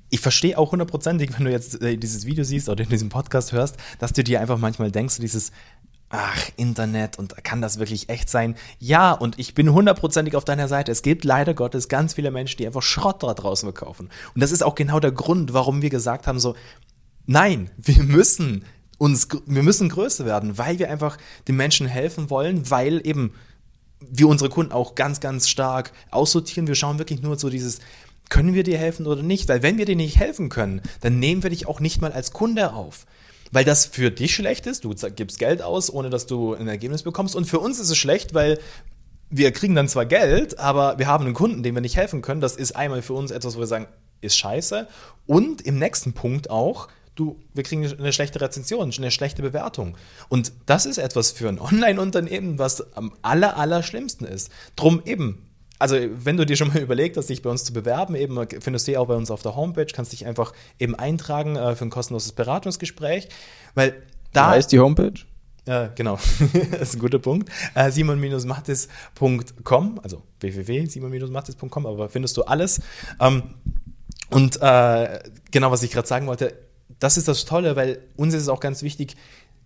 ich 0.10 0.20
verstehe 0.20 0.58
auch 0.58 0.72
hundertprozentig, 0.72 1.32
wenn 1.38 1.46
du 1.46 1.52
jetzt 1.52 1.82
äh, 1.82 1.98
dieses 1.98 2.26
Video 2.26 2.44
siehst 2.44 2.70
oder 2.70 2.84
in 2.84 2.90
diesem 2.90 3.10
Podcast 3.10 3.52
hörst, 3.52 3.78
dass 4.00 4.14
du 4.14 4.24
dir 4.24 4.42
einfach 4.42 4.58
manchmal 4.58 4.92
denkst, 4.92 5.20
dieses, 5.20 5.52
ach, 6.10 6.50
Internet 6.56 7.20
und 7.20 7.44
kann 7.44 7.62
das 7.62 7.80
wirklich 7.80 8.10
echt 8.10 8.30
sein? 8.30 8.56
Ja, 8.80 9.12
und 9.12 9.38
ich 9.40 9.54
bin 9.54 9.74
hundertprozentig 9.74 10.36
auf 10.36 10.46
deiner 10.46 10.68
Seite. 10.68 10.92
Es 10.92 11.02
gibt 11.02 11.26
leider 11.26 11.54
Gottes 11.54 11.90
ganz 11.90 12.14
viele 12.14 12.32
Menschen, 12.32 12.58
die 12.58 12.66
einfach 12.66 12.82
Schrott 12.82 13.24
da 13.24 13.34
draußen 13.34 13.68
verkaufen. 13.72 14.10
Und 14.34 14.42
das 14.42 14.52
ist 14.52 14.64
auch 14.64 14.76
genau 14.76 15.00
der 15.00 15.12
Grund, 15.12 15.54
warum 15.54 15.82
wir 15.82 15.90
gesagt 15.90 16.28
haben, 16.28 16.40
so, 16.40 16.56
nein, 17.26 17.70
wir 17.78 18.04
müssen 18.04 18.66
uns, 18.98 19.28
wir 19.46 19.64
müssen 19.64 19.90
größer 19.90 20.26
werden, 20.26 20.58
weil 20.58 20.80
wir 20.80 20.90
einfach 20.90 21.18
den 21.48 21.56
Menschen 21.56 21.88
helfen 21.88 22.30
wollen, 22.30 22.70
weil 22.70 23.06
eben 23.06 23.34
wir 24.00 24.28
unsere 24.28 24.50
Kunden 24.50 24.72
auch 24.72 24.96
ganz, 24.96 25.20
ganz 25.20 25.50
stark 25.50 25.92
aussortieren. 26.12 26.68
Wir 26.68 26.76
schauen 26.76 27.00
wirklich 27.00 27.22
nur 27.22 27.38
so 27.38 27.50
dieses, 27.50 27.80
können 28.30 28.54
wir 28.54 28.64
dir 28.64 28.78
helfen 28.78 29.06
oder 29.06 29.24
nicht? 29.24 29.50
Weil 29.50 29.64
wenn 29.64 29.78
wir 29.78 29.86
dir 29.86 29.96
nicht 29.96 30.18
helfen 30.18 30.50
können, 30.50 30.82
dann 31.02 31.20
nehmen 31.20 31.44
wir 31.44 31.50
dich 31.50 31.68
auch 31.68 31.80
nicht 31.80 32.02
mal 32.02 32.12
als 32.12 32.32
Kunde 32.32 32.74
auf. 32.74 33.06
Weil 33.52 33.64
das 33.64 33.86
für 33.86 34.12
dich 34.12 34.36
schlecht 34.36 34.68
ist, 34.68 34.84
du 34.84 34.94
gibst 35.16 35.40
Geld 35.40 35.62
aus, 35.62 35.94
ohne 35.94 36.10
dass 36.10 36.26
du 36.26 36.54
ein 36.54 36.68
Ergebnis 36.68 37.04
bekommst. 37.04 37.36
Und 37.36 37.46
für 37.46 37.60
uns 37.60 37.80
ist 37.80 37.90
es 37.90 37.98
schlecht, 37.98 38.34
weil 38.34 38.60
wir 39.30 39.52
kriegen 39.52 39.76
dann 39.76 39.88
zwar 39.88 40.06
Geld, 40.06 40.60
aber 40.60 41.00
wir 41.00 41.08
haben 41.08 41.26
einen 41.26 41.34
Kunden, 41.34 41.64
dem 41.64 41.76
wir 41.76 41.82
nicht 41.82 41.98
helfen 41.98 42.22
können. 42.22 42.42
Das 42.42 42.56
ist 42.56 42.76
einmal 42.76 43.02
für 43.02 43.14
uns 43.14 43.32
etwas, 43.32 43.56
wo 43.56 43.60
wir 43.60 43.68
sagen, 43.68 43.88
ist 44.22 44.38
scheiße. 44.38 44.88
Und 45.26 45.62
im 45.62 45.80
nächsten 45.80 46.14
Punkt 46.14 46.50
auch, 46.50 46.88
du, 47.16 47.40
wir 47.54 47.64
kriegen 47.64 47.86
eine 47.86 48.14
schlechte 48.14 48.40
Rezension, 48.40 48.92
eine 48.96 49.12
schlechte 49.12 49.42
Bewertung. 49.42 49.98
Und 50.30 50.54
das 50.66 50.86
ist 50.86 50.98
etwas 50.98 51.32
für 51.32 51.50
ein 51.50 51.60
Online-Unternehmen, 51.60 52.60
was 52.60 52.96
am 52.96 53.14
aller, 53.22 53.58
aller 53.58 53.84
schlimmsten 53.84 54.26
ist. 54.26 54.50
Drum 54.76 55.02
eben, 55.06 55.47
also 55.80 55.98
wenn 55.98 56.38
du 56.38 56.46
dir 56.46 56.56
schon 56.56 56.68
mal 56.70 56.78
überlegt 56.82 57.18
hast, 57.18 57.30
dich 57.30 57.42
bei 57.42 57.50
uns 57.50 57.64
zu 57.64 57.74
bewerben, 57.74 58.14
eben 58.16 58.38
findest 58.60 58.88
du 58.88 58.92
die 58.92 58.98
auch 58.98 59.08
bei 59.08 59.16
uns 59.16 59.32
auf 59.32 59.42
der 59.42 59.56
Homepage, 59.56 59.86
kannst 59.86 60.12
dich 60.12 60.26
einfach 60.26 60.54
eben 60.80 60.96
eintragen 60.96 61.56
äh, 61.56 61.76
für 61.76 61.86
ein 61.86 61.90
kostenloses 61.90 62.34
Beratungsgespräch, 62.34 63.30
weil 63.76 64.02
da 64.34 64.56
ist 64.56 64.68
die 64.68 64.80
Homepage. 64.80 65.14
Ja, 65.66 65.88
genau. 65.88 66.16
das 66.72 66.82
ist 66.82 66.96
ein 66.96 67.00
guter 67.00 67.20
Punkt. 67.20 67.50
Äh, 67.76 67.92
simon-mattes.com, 67.92 70.00
also 70.02 70.24
www.simon-mattes.com, 70.40 71.86
aber 71.86 72.10
findest 72.10 72.38
du 72.38 72.44
alles. 72.44 72.82
Ähm, 73.20 73.44
und 74.30 74.62
äh, 74.62 75.20
genau, 75.52 75.72
was 75.72 75.84
ich 75.84 75.92
gerade 75.92 76.08
sagen 76.08 76.28
wollte, 76.28 76.54
das 77.00 77.18
ist 77.18 77.28
das 77.28 77.44
Tolle, 77.46 77.76
weil 77.76 78.00
uns 78.16 78.34
ist 78.34 78.44
es 78.44 78.50
auch 78.50 78.62
ganz 78.62 78.82
wichtig, 78.82 79.18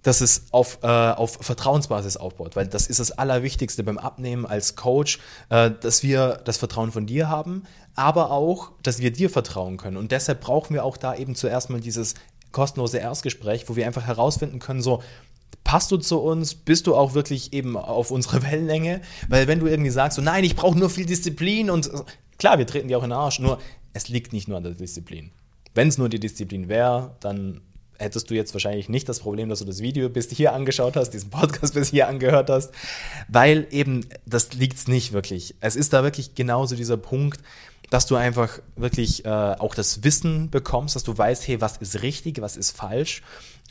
dass 0.03 0.21
es 0.21 0.45
auf, 0.51 0.79
äh, 0.81 0.87
auf 0.87 1.37
Vertrauensbasis 1.41 2.17
aufbaut, 2.17 2.55
weil 2.55 2.67
das 2.67 2.87
ist 2.87 2.99
das 2.99 3.11
Allerwichtigste 3.11 3.83
beim 3.83 3.97
Abnehmen 3.97 4.45
als 4.45 4.75
Coach, 4.75 5.19
äh, 5.49 5.71
dass 5.79 6.03
wir 6.03 6.41
das 6.43 6.57
Vertrauen 6.57 6.91
von 6.91 7.05
dir 7.05 7.29
haben, 7.29 7.63
aber 7.95 8.31
auch, 8.31 8.71
dass 8.83 8.99
wir 8.99 9.11
dir 9.11 9.29
vertrauen 9.29 9.77
können. 9.77 9.97
Und 9.97 10.11
deshalb 10.11 10.41
brauchen 10.41 10.73
wir 10.73 10.83
auch 10.83 10.97
da 10.97 11.15
eben 11.15 11.35
zuerst 11.35 11.69
mal 11.69 11.81
dieses 11.81 12.15
kostenlose 12.51 12.97
Erstgespräch, 12.97 13.69
wo 13.69 13.75
wir 13.75 13.85
einfach 13.85 14.05
herausfinden 14.05 14.59
können, 14.59 14.81
so, 14.81 15.01
passt 15.63 15.91
du 15.91 15.97
zu 15.97 16.19
uns? 16.19 16.55
Bist 16.55 16.87
du 16.87 16.95
auch 16.95 17.13
wirklich 17.13 17.53
eben 17.53 17.77
auf 17.77 18.11
unserer 18.11 18.43
Wellenlänge? 18.51 19.01
Weil 19.29 19.47
wenn 19.47 19.59
du 19.59 19.67
irgendwie 19.67 19.91
sagst, 19.91 20.15
so, 20.15 20.21
nein, 20.21 20.43
ich 20.43 20.55
brauche 20.55 20.77
nur 20.77 20.89
viel 20.89 21.05
Disziplin 21.05 21.69
und 21.69 21.89
klar, 22.37 22.57
wir 22.57 22.67
treten 22.67 22.87
dir 22.87 22.97
auch 22.97 23.03
in 23.03 23.09
den 23.09 23.17
Arsch, 23.17 23.39
nur 23.39 23.59
es 23.93 24.07
liegt 24.07 24.33
nicht 24.33 24.47
nur 24.47 24.57
an 24.57 24.63
der 24.63 24.73
Disziplin. 24.73 25.31
Wenn 25.73 25.87
es 25.87 25.97
nur 25.97 26.09
die 26.09 26.19
Disziplin 26.19 26.67
wäre, 26.67 27.15
dann 27.19 27.61
hättest 28.01 28.29
du 28.29 28.33
jetzt 28.33 28.53
wahrscheinlich 28.53 28.89
nicht 28.89 29.07
das 29.07 29.19
Problem, 29.19 29.49
dass 29.49 29.59
du 29.59 29.65
das 29.65 29.79
Video 29.79 30.09
bis 30.09 30.29
hier 30.29 30.53
angeschaut 30.53 30.95
hast, 30.95 31.11
diesen 31.11 31.29
Podcast 31.29 31.73
bis 31.75 31.89
hier 31.89 32.07
angehört 32.07 32.49
hast, 32.49 32.71
weil 33.27 33.67
eben 33.71 34.05
das 34.25 34.53
liegt 34.53 34.87
nicht 34.87 35.13
wirklich. 35.13 35.55
Es 35.61 35.75
ist 35.75 35.93
da 35.93 36.03
wirklich 36.03 36.35
genauso 36.35 36.75
dieser 36.75 36.97
Punkt, 36.97 37.39
dass 37.89 38.05
du 38.05 38.15
einfach 38.15 38.59
wirklich 38.75 39.25
äh, 39.25 39.29
auch 39.29 39.75
das 39.75 40.03
Wissen 40.03 40.49
bekommst, 40.49 40.95
dass 40.95 41.03
du 41.03 41.17
weißt, 41.17 41.47
hey, 41.47 41.61
was 41.61 41.77
ist 41.77 42.01
richtig, 42.01 42.41
was 42.41 42.57
ist 42.57 42.71
falsch. 42.71 43.21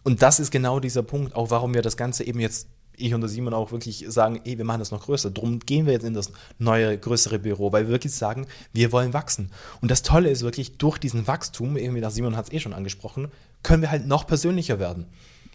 Und 0.02 0.22
das 0.22 0.40
ist 0.40 0.50
genau 0.50 0.80
dieser 0.80 1.02
Punkt, 1.02 1.34
auch 1.34 1.50
warum 1.50 1.74
wir 1.74 1.82
das 1.82 1.96
Ganze 1.96 2.24
eben 2.24 2.40
jetzt 2.40 2.68
ich 3.00 3.14
und 3.14 3.20
der 3.20 3.28
Simon 3.28 3.54
auch 3.54 3.72
wirklich 3.72 4.04
sagen, 4.08 4.40
ey, 4.44 4.58
wir 4.58 4.64
machen 4.64 4.78
das 4.78 4.90
noch 4.90 5.04
größer. 5.04 5.30
Drum 5.30 5.60
gehen 5.60 5.86
wir 5.86 5.92
jetzt 5.92 6.04
in 6.04 6.14
das 6.14 6.32
neue, 6.58 6.96
größere 6.98 7.38
Büro, 7.38 7.72
weil 7.72 7.86
wir 7.86 7.92
wirklich 7.92 8.14
sagen, 8.14 8.46
wir 8.72 8.92
wollen 8.92 9.12
wachsen. 9.12 9.50
Und 9.80 9.90
das 9.90 10.02
Tolle 10.02 10.30
ist 10.30 10.42
wirklich, 10.42 10.78
durch 10.78 10.98
diesen 10.98 11.26
Wachstum, 11.26 11.76
irgendwie, 11.76 12.00
das 12.00 12.14
Simon 12.14 12.36
hat 12.36 12.46
es 12.46 12.52
eh 12.52 12.60
schon 12.60 12.72
angesprochen, 12.72 13.28
können 13.62 13.82
wir 13.82 13.90
halt 13.90 14.06
noch 14.06 14.26
persönlicher 14.26 14.78
werden. 14.78 15.06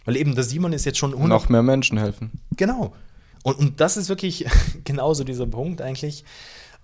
Weil 0.04 0.16
eben 0.16 0.34
der 0.34 0.44
Simon 0.44 0.72
ist 0.72 0.84
jetzt 0.84 0.98
schon... 0.98 1.10
Noch 1.28 1.48
mehr 1.48 1.62
Menschen 1.62 1.98
helfen. 1.98 2.30
Genau. 2.56 2.92
Und, 3.42 3.58
und 3.58 3.80
das 3.80 3.96
ist 3.96 4.08
wirklich 4.08 4.46
genauso 4.84 5.24
dieser 5.24 5.46
Punkt 5.46 5.80
eigentlich. 5.80 6.24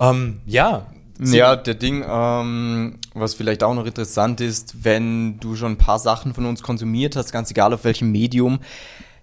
Ähm, 0.01 0.41
ja, 0.47 0.87
ja, 1.21 1.57
der 1.57 1.75
Ding, 1.75 2.05
ähm, 2.09 2.99
was 3.15 3.35
vielleicht 3.35 3.63
auch 3.63 3.75
noch 3.75 3.87
interessant 3.87 4.41
ist, 4.41 4.85
wenn 4.85 5.39
du 5.39 5.55
schon 5.57 5.73
ein 5.73 5.79
paar 5.79 5.99
Sachen 5.99 6.35
von 6.35 6.47
uns 6.47 6.63
konsumiert 6.63 7.17
hast, 7.17 7.33
ganz 7.33 7.51
egal 7.51 7.73
auf 7.73 7.85
welchem 7.85 8.11
Medium, 8.11 8.61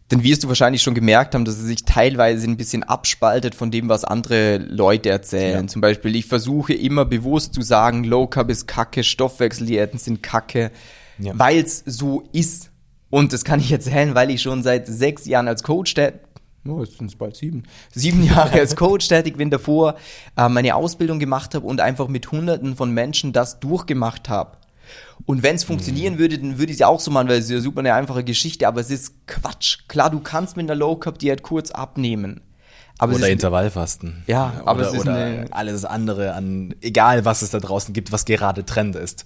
dann 0.09 0.23
wirst 0.23 0.43
du 0.43 0.47
wahrscheinlich 0.47 0.81
schon 0.81 0.95
gemerkt 0.95 1.35
haben, 1.35 1.45
dass 1.45 1.57
es 1.57 1.65
sich 1.65 1.85
teilweise 1.85 2.47
ein 2.47 2.57
bisschen 2.57 2.83
abspaltet 2.83 3.53
von 3.53 3.69
dem, 3.69 3.89
was 3.89 4.03
andere 4.03 4.57
Leute 4.57 5.09
erzählen. 5.09 5.61
Ja. 5.61 5.67
Zum 5.67 5.81
Beispiel, 5.81 6.15
ich 6.15 6.25
versuche 6.25 6.73
immer 6.73 7.05
bewusst 7.05 7.53
zu 7.53 7.61
sagen, 7.61 8.03
Low 8.03 8.25
Carb 8.25 8.49
ist 8.49 8.67
Kacke, 8.67 9.03
Stoffwechseldiäten 9.03 9.99
sind 9.99 10.23
Kacke, 10.23 10.71
ja. 11.19 11.37
weil 11.37 11.59
es 11.59 11.83
so 11.85 12.23
ist. 12.33 12.71
Und 13.11 13.33
das 13.33 13.45
kann 13.45 13.59
ich 13.59 13.71
erzählen, 13.71 14.15
weil 14.15 14.31
ich 14.31 14.41
schon 14.41 14.63
seit 14.63 14.87
sechs 14.87 15.25
Jahren 15.25 15.47
als 15.47 15.63
Coach 15.63 15.93
Oh, 16.67 16.83
jetzt 16.83 16.97
sind 16.97 17.07
es 17.07 17.15
bald 17.15 17.35
sieben. 17.35 17.63
Sieben 17.91 18.23
Jahre 18.27 18.59
als 18.59 18.75
Coach 18.75 19.07
tätig 19.07 19.37
bin, 19.37 19.49
davor 19.49 19.95
äh, 20.35 20.49
meine 20.49 20.75
Ausbildung 20.75 21.19
gemacht 21.19 21.55
habe 21.55 21.65
und 21.65 21.79
einfach 21.81 22.07
mit 22.07 22.31
Hunderten 22.31 22.75
von 22.75 22.91
Menschen 22.91 23.31
das 23.31 23.59
durchgemacht 23.59 24.27
habe. 24.27 24.57
Und 25.25 25.43
wenn 25.43 25.55
es 25.55 25.63
funktionieren 25.63 26.15
mhm. 26.15 26.19
würde, 26.19 26.39
dann 26.39 26.57
würde 26.57 26.71
ich 26.71 26.75
es 26.75 26.79
ja 26.79 26.87
auch 26.87 26.99
so 26.99 27.11
machen, 27.11 27.27
weil 27.27 27.37
es 27.37 27.45
ist 27.45 27.51
ja 27.51 27.59
super 27.59 27.79
eine 27.79 27.93
einfache 27.93 28.23
Geschichte, 28.23 28.67
aber 28.67 28.81
es 28.81 28.89
ist 28.89 29.27
Quatsch. 29.27 29.79
Klar, 29.87 30.09
du 30.09 30.19
kannst 30.19 30.57
mit 30.57 30.69
einer 30.69 30.75
Low 30.75 30.95
Carb 30.95 31.19
Diät 31.19 31.43
kurz 31.43 31.71
abnehmen. 31.71 32.41
Aber 32.97 33.15
oder 33.15 33.29
Intervallfasten. 33.29 34.23
Ja, 34.27 34.53
oder, 34.61 34.67
aber 34.67 34.81
es 34.81 34.93
ist 34.93 35.01
oder 35.01 35.45
alles 35.51 35.85
andere 35.85 36.33
an, 36.33 36.75
egal 36.81 37.23
was 37.23 37.41
es 37.41 37.51
da 37.51 37.59
draußen 37.59 37.93
gibt, 37.93 38.11
was 38.11 38.25
gerade 38.25 38.65
Trend 38.65 38.95
ist. 38.95 39.25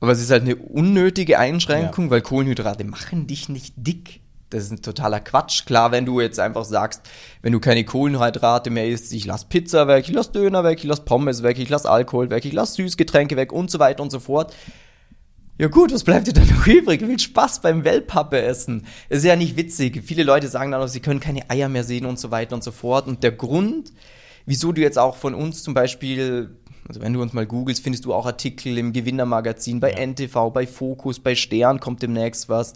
Aber 0.00 0.12
es 0.12 0.20
ist 0.20 0.30
halt 0.30 0.42
eine 0.42 0.56
unnötige 0.56 1.38
Einschränkung, 1.38 2.06
ja. 2.06 2.10
weil 2.12 2.20
Kohlenhydrate 2.20 2.84
machen 2.84 3.26
dich 3.26 3.48
nicht 3.48 3.74
dick 3.76 4.20
das 4.50 4.64
ist 4.64 4.70
ein 4.70 4.82
totaler 4.82 5.20
Quatsch. 5.20 5.66
Klar, 5.66 5.90
wenn 5.90 6.06
du 6.06 6.20
jetzt 6.20 6.38
einfach 6.38 6.64
sagst, 6.64 7.02
wenn 7.42 7.52
du 7.52 7.60
keine 7.60 7.84
Kohlenhydrate 7.84 8.70
mehr 8.70 8.88
isst, 8.88 9.12
ich 9.12 9.26
lass 9.26 9.44
Pizza 9.44 9.88
weg, 9.88 10.04
ich 10.08 10.14
lass 10.14 10.32
Döner 10.32 10.62
weg, 10.62 10.78
ich 10.78 10.84
lass 10.84 11.04
Pommes 11.04 11.42
weg, 11.42 11.58
ich 11.58 11.68
lass 11.68 11.86
Alkohol 11.86 12.30
weg, 12.30 12.44
ich 12.44 12.52
lass 12.52 12.74
Süßgetränke 12.74 13.36
weg 13.36 13.52
und 13.52 13.70
so 13.70 13.78
weiter 13.78 14.02
und 14.02 14.10
so 14.10 14.20
fort. 14.20 14.54
Ja 15.58 15.68
gut, 15.68 15.92
was 15.92 16.04
bleibt 16.04 16.28
dir 16.28 16.32
dann 16.32 16.48
noch 16.54 16.66
übrig? 16.66 17.00
Viel 17.04 17.18
Spaß 17.18 17.60
beim 17.60 17.84
Wellpappe 17.84 18.40
essen. 18.40 18.86
ist 19.08 19.24
ja 19.24 19.36
nicht 19.36 19.56
witzig. 19.56 20.02
Viele 20.04 20.22
Leute 20.22 20.48
sagen 20.48 20.70
dann 20.70 20.82
auch, 20.82 20.88
sie 20.88 21.00
können 21.00 21.20
keine 21.20 21.50
Eier 21.50 21.68
mehr 21.68 21.84
sehen 21.84 22.06
und 22.06 22.18
so 22.18 22.30
weiter 22.30 22.54
und 22.54 22.62
so 22.62 22.70
fort. 22.70 23.08
Und 23.08 23.24
der 23.24 23.32
Grund, 23.32 23.92
wieso 24.44 24.70
du 24.72 24.80
jetzt 24.80 24.98
auch 24.98 25.16
von 25.16 25.34
uns 25.34 25.62
zum 25.62 25.74
Beispiel, 25.74 26.56
also 26.86 27.00
wenn 27.00 27.14
du 27.14 27.22
uns 27.22 27.32
mal 27.32 27.46
googelst, 27.46 27.82
findest 27.82 28.04
du 28.04 28.14
auch 28.14 28.26
Artikel 28.26 28.78
im 28.78 28.92
Gewinnermagazin, 28.92 29.80
bei 29.80 29.92
ja. 29.92 30.06
NTV, 30.06 30.50
bei 30.52 30.66
Focus, 30.66 31.18
bei 31.18 31.34
Stern 31.34 31.80
kommt 31.80 32.02
demnächst 32.02 32.48
was 32.48 32.74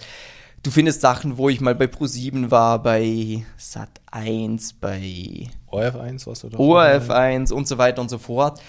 Du 0.63 0.71
findest 0.71 1.01
Sachen, 1.01 1.39
wo 1.39 1.49
ich 1.49 1.63
mal 1.63 1.75
bei 1.75 1.87
Pro7 1.87 2.51
war, 2.51 2.83
bei 2.83 3.45
Sat1, 3.59 4.75
bei 4.79 5.49
ORF1 5.73 6.27
warst 6.27 6.43
du 6.43 6.49
doch. 6.51 6.59
ORF1 6.59 7.51
und 7.51 7.67
so 7.67 7.79
weiter 7.79 8.03
und 8.03 8.11
so 8.11 8.19
fort. 8.19 8.61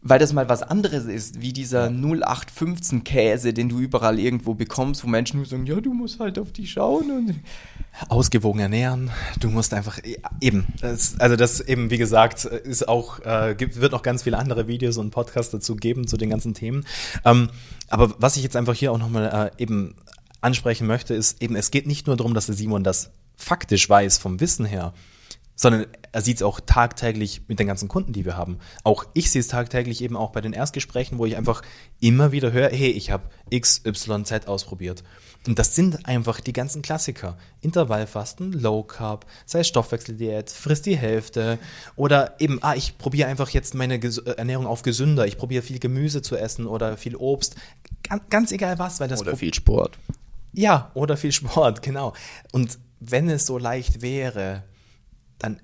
Weil 0.00 0.20
das 0.20 0.32
mal 0.32 0.48
was 0.48 0.62
anderes 0.62 1.06
ist, 1.06 1.40
wie 1.40 1.52
dieser 1.52 1.90
ja. 1.90 1.90
0815 1.90 3.02
Käse, 3.02 3.52
den 3.52 3.68
du 3.68 3.80
überall 3.80 4.20
irgendwo 4.20 4.54
bekommst, 4.54 5.02
wo 5.02 5.08
Menschen 5.08 5.38
nur 5.38 5.46
sagen, 5.46 5.66
ja, 5.66 5.80
du 5.80 5.92
musst 5.92 6.20
halt 6.20 6.38
auf 6.38 6.52
die 6.52 6.68
schauen 6.68 7.10
und 7.10 7.34
ausgewogen 8.08 8.60
ernähren. 8.60 9.10
Du 9.40 9.48
musst 9.48 9.74
einfach 9.74 9.98
eben, 10.40 10.68
das, 10.80 11.18
also 11.18 11.34
das 11.34 11.60
eben 11.60 11.90
wie 11.90 11.98
gesagt 11.98 12.44
ist 12.44 12.86
auch 12.86 13.18
äh, 13.24 13.56
gibt, 13.58 13.80
wird 13.80 13.90
noch 13.90 14.02
ganz 14.02 14.22
viele 14.22 14.38
andere 14.38 14.68
Videos 14.68 14.98
und 14.98 15.10
Podcasts 15.10 15.50
dazu 15.50 15.74
geben 15.74 16.06
zu 16.06 16.16
den 16.16 16.30
ganzen 16.30 16.54
Themen. 16.54 16.86
Ähm, 17.24 17.50
aber 17.88 18.14
was 18.18 18.36
ich 18.36 18.44
jetzt 18.44 18.54
einfach 18.54 18.74
hier 18.74 18.92
auch 18.92 18.98
nochmal 18.98 19.50
äh, 19.58 19.62
eben 19.62 19.96
ansprechen 20.40 20.86
möchte, 20.86 21.14
ist 21.14 21.42
eben, 21.42 21.56
es 21.56 21.70
geht 21.70 21.86
nicht 21.86 22.06
nur 22.06 22.16
darum, 22.16 22.34
dass 22.34 22.46
der 22.46 22.54
Simon 22.54 22.84
das 22.84 23.10
faktisch 23.36 23.88
weiß 23.88 24.18
vom 24.18 24.40
Wissen 24.40 24.64
her, 24.64 24.92
sondern 25.54 25.86
er 26.12 26.20
sieht 26.22 26.36
es 26.36 26.42
auch 26.42 26.60
tagtäglich 26.60 27.42
mit 27.48 27.58
den 27.58 27.66
ganzen 27.66 27.88
Kunden, 27.88 28.12
die 28.12 28.24
wir 28.24 28.36
haben. 28.36 28.58
Auch 28.84 29.04
ich 29.12 29.30
sehe 29.30 29.40
es 29.40 29.48
tagtäglich 29.48 30.02
eben 30.02 30.16
auch 30.16 30.30
bei 30.30 30.40
den 30.40 30.52
Erstgesprächen, 30.52 31.18
wo 31.18 31.26
ich 31.26 31.36
einfach 31.36 31.62
immer 31.98 32.30
wieder 32.30 32.52
höre, 32.52 32.70
hey, 32.70 32.90
ich 32.90 33.10
habe 33.10 33.28
X, 33.50 33.82
Y, 33.84 34.24
Z 34.24 34.46
ausprobiert. 34.46 35.02
Und 35.46 35.58
das 35.58 35.74
sind 35.74 36.06
einfach 36.06 36.40
die 36.40 36.52
ganzen 36.52 36.82
Klassiker. 36.82 37.38
Intervallfasten, 37.60 38.52
Low 38.52 38.84
Carb, 38.84 39.26
sei 39.46 39.60
es 39.60 39.68
Stoffwechseldiät, 39.68 40.50
frisst 40.50 40.86
die 40.86 40.96
Hälfte 40.96 41.58
oder 41.96 42.36
eben, 42.38 42.62
ah, 42.62 42.74
ich 42.74 42.96
probiere 42.96 43.28
einfach 43.28 43.50
jetzt 43.50 43.74
meine 43.74 43.98
Ges 43.98 44.18
äh, 44.18 44.32
Ernährung 44.32 44.66
auf 44.66 44.82
gesünder, 44.82 45.26
ich 45.26 45.38
probiere 45.38 45.62
viel 45.62 45.80
Gemüse 45.80 46.22
zu 46.22 46.36
essen 46.36 46.66
oder 46.66 46.96
viel 46.96 47.16
Obst. 47.16 47.56
Ganz, 48.04 48.22
ganz 48.30 48.52
egal 48.52 48.78
was, 48.78 49.00
weil 49.00 49.08
das. 49.08 49.20
Oder 49.20 49.36
viel 49.36 49.54
Sport. 49.54 49.98
Ja, 50.52 50.90
oder 50.94 51.16
viel 51.16 51.32
Sport, 51.32 51.82
genau. 51.82 52.14
Und 52.52 52.78
wenn 53.00 53.28
es 53.28 53.46
so 53.46 53.58
leicht 53.58 54.02
wäre, 54.02 54.64
dann 55.38 55.60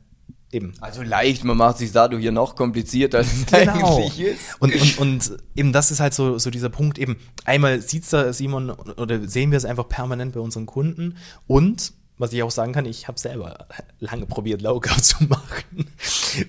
Eben. 0.55 0.73
Also 0.81 1.03
leicht, 1.03 1.43
man 1.43 1.57
macht 1.57 1.79
sich 1.79 1.91
dadurch 1.91 2.23
hier 2.23 2.31
noch 2.31 2.55
komplizierter, 2.55 3.19
als 3.19 3.33
es 3.33 3.47
genau. 3.51 3.97
eigentlich 3.97 4.21
ist. 4.21 4.41
Und, 4.61 4.73
und, 4.73 4.99
und 4.99 5.37
eben 5.57 5.73
das 5.73 5.91
ist 5.91 5.99
halt 5.99 6.15
so, 6.15 6.39
so 6.39 6.49
dieser 6.49 6.69
Punkt, 6.69 6.97
eben 6.97 7.17
einmal 7.45 7.81
sieht 7.81 8.05
da 8.13 8.33
Simon 8.33 8.71
oder 8.71 9.27
sehen 9.27 9.51
wir 9.51 9.59
es 9.59 9.65
einfach 9.65 9.89
permanent 9.89 10.33
bei 10.35 10.39
unseren 10.39 10.67
Kunden 10.67 11.17
und 11.49 11.93
was 12.19 12.33
ich 12.33 12.43
auch 12.45 12.53
sagen 12.53 12.73
kann, 12.73 12.87
ich 12.87 13.09
habe 13.09 13.19
selber 13.19 13.67
lange 13.99 14.27
probiert, 14.27 14.63
Low 14.63 14.79
Carb 14.79 14.99
zu 15.03 15.25
machen. 15.25 15.91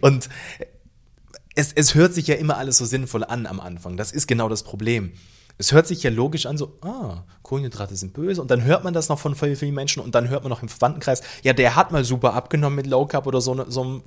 Und 0.01 0.29
es, 1.55 1.73
es 1.73 1.95
hört 1.95 2.13
sich 2.13 2.27
ja 2.27 2.35
immer 2.35 2.57
alles 2.57 2.77
so 2.77 2.85
sinnvoll 2.85 3.23
an 3.23 3.47
am 3.47 3.59
Anfang. 3.59 3.97
Das 3.97 4.11
ist 4.11 4.27
genau 4.27 4.49
das 4.49 4.61
Problem. 4.61 5.13
Es 5.57 5.71
hört 5.71 5.87
sich 5.87 6.03
ja 6.03 6.09
logisch 6.09 6.45
an, 6.45 6.57
so, 6.57 6.77
ah, 6.81 7.23
Kohlenhydrate 7.43 7.95
sind 7.95 8.13
böse. 8.13 8.41
Und 8.41 8.51
dann 8.51 8.63
hört 8.63 8.83
man 8.83 8.93
das 8.93 9.09
noch 9.09 9.19
von 9.19 9.35
vielen 9.35 9.73
Menschen 9.73 10.01
und 10.01 10.15
dann 10.15 10.29
hört 10.29 10.43
man 10.43 10.49
noch 10.49 10.61
im 10.61 10.69
Verwandtenkreis, 10.69 11.21
ja, 11.43 11.53
der 11.53 11.75
hat 11.75 11.91
mal 11.91 12.03
super 12.03 12.33
abgenommen 12.33 12.75
mit 12.75 12.87
Low 12.87 13.05
Carb 13.05 13.27
oder 13.27 13.41
so. 13.41 13.53
Ne, 13.53 13.65
so 13.69 14.01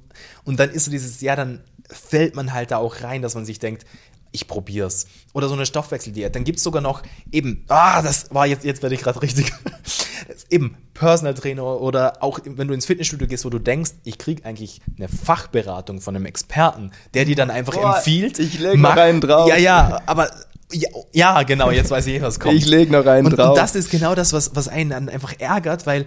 und 0.44 0.60
dann 0.60 0.70
ist 0.70 0.84
so 0.84 0.90
dieses, 0.90 1.20
ja, 1.20 1.36
dann 1.36 1.60
fällt 1.90 2.36
man 2.36 2.52
halt 2.52 2.70
da 2.70 2.78
auch 2.78 3.02
rein, 3.02 3.22
dass 3.22 3.34
man 3.34 3.44
sich 3.44 3.58
denkt, 3.58 3.86
ich 4.30 4.46
probier's. 4.46 5.06
Oder 5.32 5.48
so 5.48 5.54
eine 5.54 5.64
Stoffwechseldiät. 5.64 6.34
Dann 6.34 6.44
gibt's 6.44 6.62
sogar 6.62 6.82
noch 6.82 7.02
eben, 7.32 7.64
ah, 7.68 8.02
das 8.02 8.32
war 8.34 8.46
jetzt, 8.46 8.64
jetzt 8.64 8.82
werde 8.82 8.94
ich 8.94 9.00
gerade 9.00 9.22
richtig. 9.22 9.52
eben 10.50 10.76
Personal 10.94 11.34
Trainer 11.34 11.80
oder 11.80 12.22
auch 12.22 12.40
wenn 12.44 12.68
du 12.68 12.74
ins 12.74 12.86
Fitnessstudio 12.86 13.26
gehst, 13.26 13.44
wo 13.44 13.50
du 13.50 13.58
denkst, 13.58 13.92
ich 14.04 14.18
krieg 14.18 14.44
eigentlich 14.44 14.80
eine 14.96 15.08
Fachberatung 15.08 16.00
von 16.00 16.16
einem 16.16 16.26
Experten, 16.26 16.90
der 17.14 17.24
dir 17.24 17.36
dann 17.36 17.50
einfach 17.50 17.74
Boah, 17.74 17.96
empfiehlt. 17.96 18.38
Ich 18.38 18.58
lege 18.58 18.76
mal 18.76 18.98
einen 18.98 19.20
drauf. 19.20 19.48
Ja, 19.48 19.56
ja, 19.56 20.00
aber 20.06 20.30
ja, 20.72 20.88
ja, 21.12 21.42
genau, 21.44 21.70
jetzt 21.70 21.90
weiß 21.90 22.06
ich, 22.08 22.20
was 22.20 22.38
kommt. 22.38 22.54
Ich 22.54 22.66
lege 22.66 22.92
noch 22.92 23.06
einen 23.06 23.26
und, 23.26 23.36
drauf. 23.36 23.50
Und 23.50 23.58
das 23.58 23.74
ist 23.74 23.90
genau 23.90 24.14
das, 24.14 24.32
was, 24.32 24.54
was 24.54 24.68
einen 24.68 24.90
dann 24.90 25.08
einfach 25.08 25.34
ärgert, 25.38 25.86
weil 25.86 26.06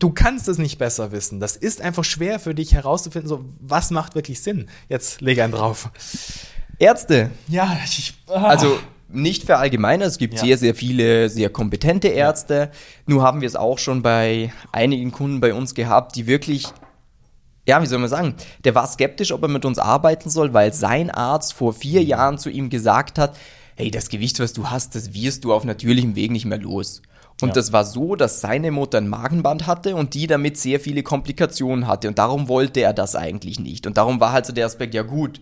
du 0.00 0.10
kannst 0.10 0.48
es 0.48 0.58
nicht 0.58 0.78
besser 0.78 1.12
wissen. 1.12 1.40
Das 1.40 1.56
ist 1.56 1.80
einfach 1.80 2.04
schwer 2.04 2.38
für 2.38 2.54
dich 2.54 2.74
herauszufinden, 2.74 3.28
so, 3.28 3.44
was 3.60 3.90
macht 3.90 4.14
wirklich 4.14 4.40
Sinn. 4.42 4.68
Jetzt 4.88 5.20
lege 5.20 5.44
einen 5.44 5.52
drauf. 5.52 5.90
Ärzte. 6.78 7.30
Ja, 7.48 7.76
ich, 7.84 8.14
ah. 8.28 8.44
also 8.44 8.78
nicht 9.08 9.44
verallgemeinert. 9.44 10.08
Es 10.08 10.18
gibt 10.18 10.34
ja. 10.34 10.40
sehr, 10.40 10.58
sehr 10.58 10.74
viele 10.74 11.28
sehr 11.28 11.50
kompetente 11.50 12.08
Ärzte. 12.08 12.54
Ja. 12.54 12.70
Nur 13.06 13.22
haben 13.22 13.40
wir 13.40 13.48
es 13.48 13.56
auch 13.56 13.78
schon 13.78 14.02
bei 14.02 14.52
einigen 14.72 15.12
Kunden 15.12 15.40
bei 15.40 15.54
uns 15.54 15.74
gehabt, 15.74 16.16
die 16.16 16.26
wirklich 16.26 16.68
ja, 17.66 17.82
wie 17.82 17.86
soll 17.86 17.98
man 17.98 18.08
sagen, 18.08 18.34
der 18.64 18.74
war 18.74 18.86
skeptisch, 18.86 19.30
ob 19.30 19.42
er 19.42 19.48
mit 19.48 19.66
uns 19.66 19.78
arbeiten 19.78 20.30
soll, 20.30 20.54
weil 20.54 20.72
sein 20.72 21.10
Arzt 21.10 21.52
vor 21.52 21.74
vier 21.74 22.00
mhm. 22.00 22.06
Jahren 22.06 22.38
zu 22.38 22.48
ihm 22.48 22.70
gesagt 22.70 23.18
hat, 23.18 23.36
hey, 23.78 23.92
das 23.92 24.08
Gewicht, 24.08 24.40
was 24.40 24.52
du 24.52 24.70
hast, 24.70 24.96
das 24.96 25.14
wirst 25.14 25.44
du 25.44 25.54
auf 25.54 25.64
natürlichem 25.64 26.16
Weg 26.16 26.32
nicht 26.32 26.44
mehr 26.44 26.58
los. 26.58 27.00
Und 27.40 27.50
ja. 27.50 27.54
das 27.54 27.72
war 27.72 27.84
so, 27.84 28.16
dass 28.16 28.40
seine 28.40 28.72
Mutter 28.72 28.98
ein 28.98 29.06
Magenband 29.06 29.68
hatte 29.68 29.94
und 29.94 30.14
die 30.14 30.26
damit 30.26 30.56
sehr 30.56 30.80
viele 30.80 31.04
Komplikationen 31.04 31.86
hatte. 31.86 32.08
Und 32.08 32.18
darum 32.18 32.48
wollte 32.48 32.80
er 32.80 32.92
das 32.92 33.14
eigentlich 33.14 33.60
nicht. 33.60 33.86
Und 33.86 33.96
darum 33.96 34.18
war 34.18 34.32
halt 34.32 34.46
so 34.46 34.52
der 34.52 34.66
Aspekt, 34.66 34.94
ja 34.94 35.02
gut, 35.02 35.40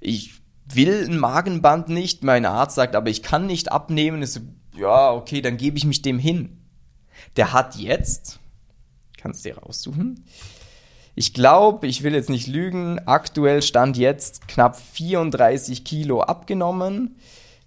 ich 0.00 0.40
will 0.64 1.04
ein 1.06 1.18
Magenband 1.18 1.90
nicht. 1.90 2.24
Mein 2.24 2.46
Arzt 2.46 2.76
sagt, 2.76 2.96
aber 2.96 3.10
ich 3.10 3.22
kann 3.22 3.46
nicht 3.46 3.70
abnehmen. 3.70 4.22
Ist, 4.22 4.40
ja, 4.74 5.12
okay, 5.12 5.42
dann 5.42 5.58
gebe 5.58 5.76
ich 5.76 5.84
mich 5.84 6.00
dem 6.00 6.18
hin. 6.18 6.62
Der 7.36 7.52
hat 7.52 7.76
jetzt, 7.76 8.38
kannst 9.18 9.44
du 9.44 9.50
dir 9.50 9.58
raussuchen, 9.58 10.24
ich 11.14 11.34
glaube, 11.34 11.86
ich 11.86 12.02
will 12.02 12.14
jetzt 12.14 12.30
nicht 12.30 12.46
lügen, 12.46 13.00
aktuell 13.04 13.60
stand 13.60 13.98
jetzt 13.98 14.48
knapp 14.48 14.80
34 14.80 15.84
Kilo 15.84 16.22
abgenommen. 16.22 17.16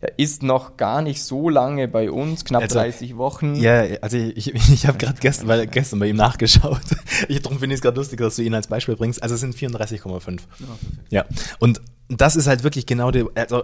Er 0.01 0.17
ist 0.17 0.43
noch 0.43 0.77
gar 0.77 1.01
nicht 1.01 1.21
so 1.21 1.49
lange 1.49 1.89
bei 1.89 2.09
uns, 2.09 2.45
knapp 2.45 2.61
also, 2.61 2.75
30 2.75 3.17
Wochen. 3.17 3.55
Ja, 3.55 3.81
also 4.01 4.17
ich, 4.17 4.53
ich, 4.53 4.69
ich 4.73 4.87
habe 4.87 4.97
gerade 4.97 5.19
gestern, 5.19 5.47
weil 5.47 5.67
gestern 5.67 5.99
bei 5.99 6.07
ihm 6.07 6.15
nachgeschaut. 6.15 6.81
Ich, 7.27 7.41
darum 7.41 7.59
finde 7.59 7.73
ich 7.73 7.79
es 7.79 7.81
gerade 7.81 7.97
lustig, 7.97 8.19
dass 8.19 8.37
du 8.37 8.43
ihn 8.43 8.53
als 8.53 8.67
Beispiel 8.67 8.95
bringst. 8.95 9.21
Also 9.21 9.35
es 9.35 9.41
sind 9.41 9.53
34,5. 9.53 10.39
Ja, 10.59 10.67
ja. 11.09 11.25
Und 11.59 11.81
das 12.07 12.37
ist 12.37 12.47
halt 12.47 12.63
wirklich 12.63 12.85
genau 12.85 13.11
der, 13.11 13.25
also 13.35 13.63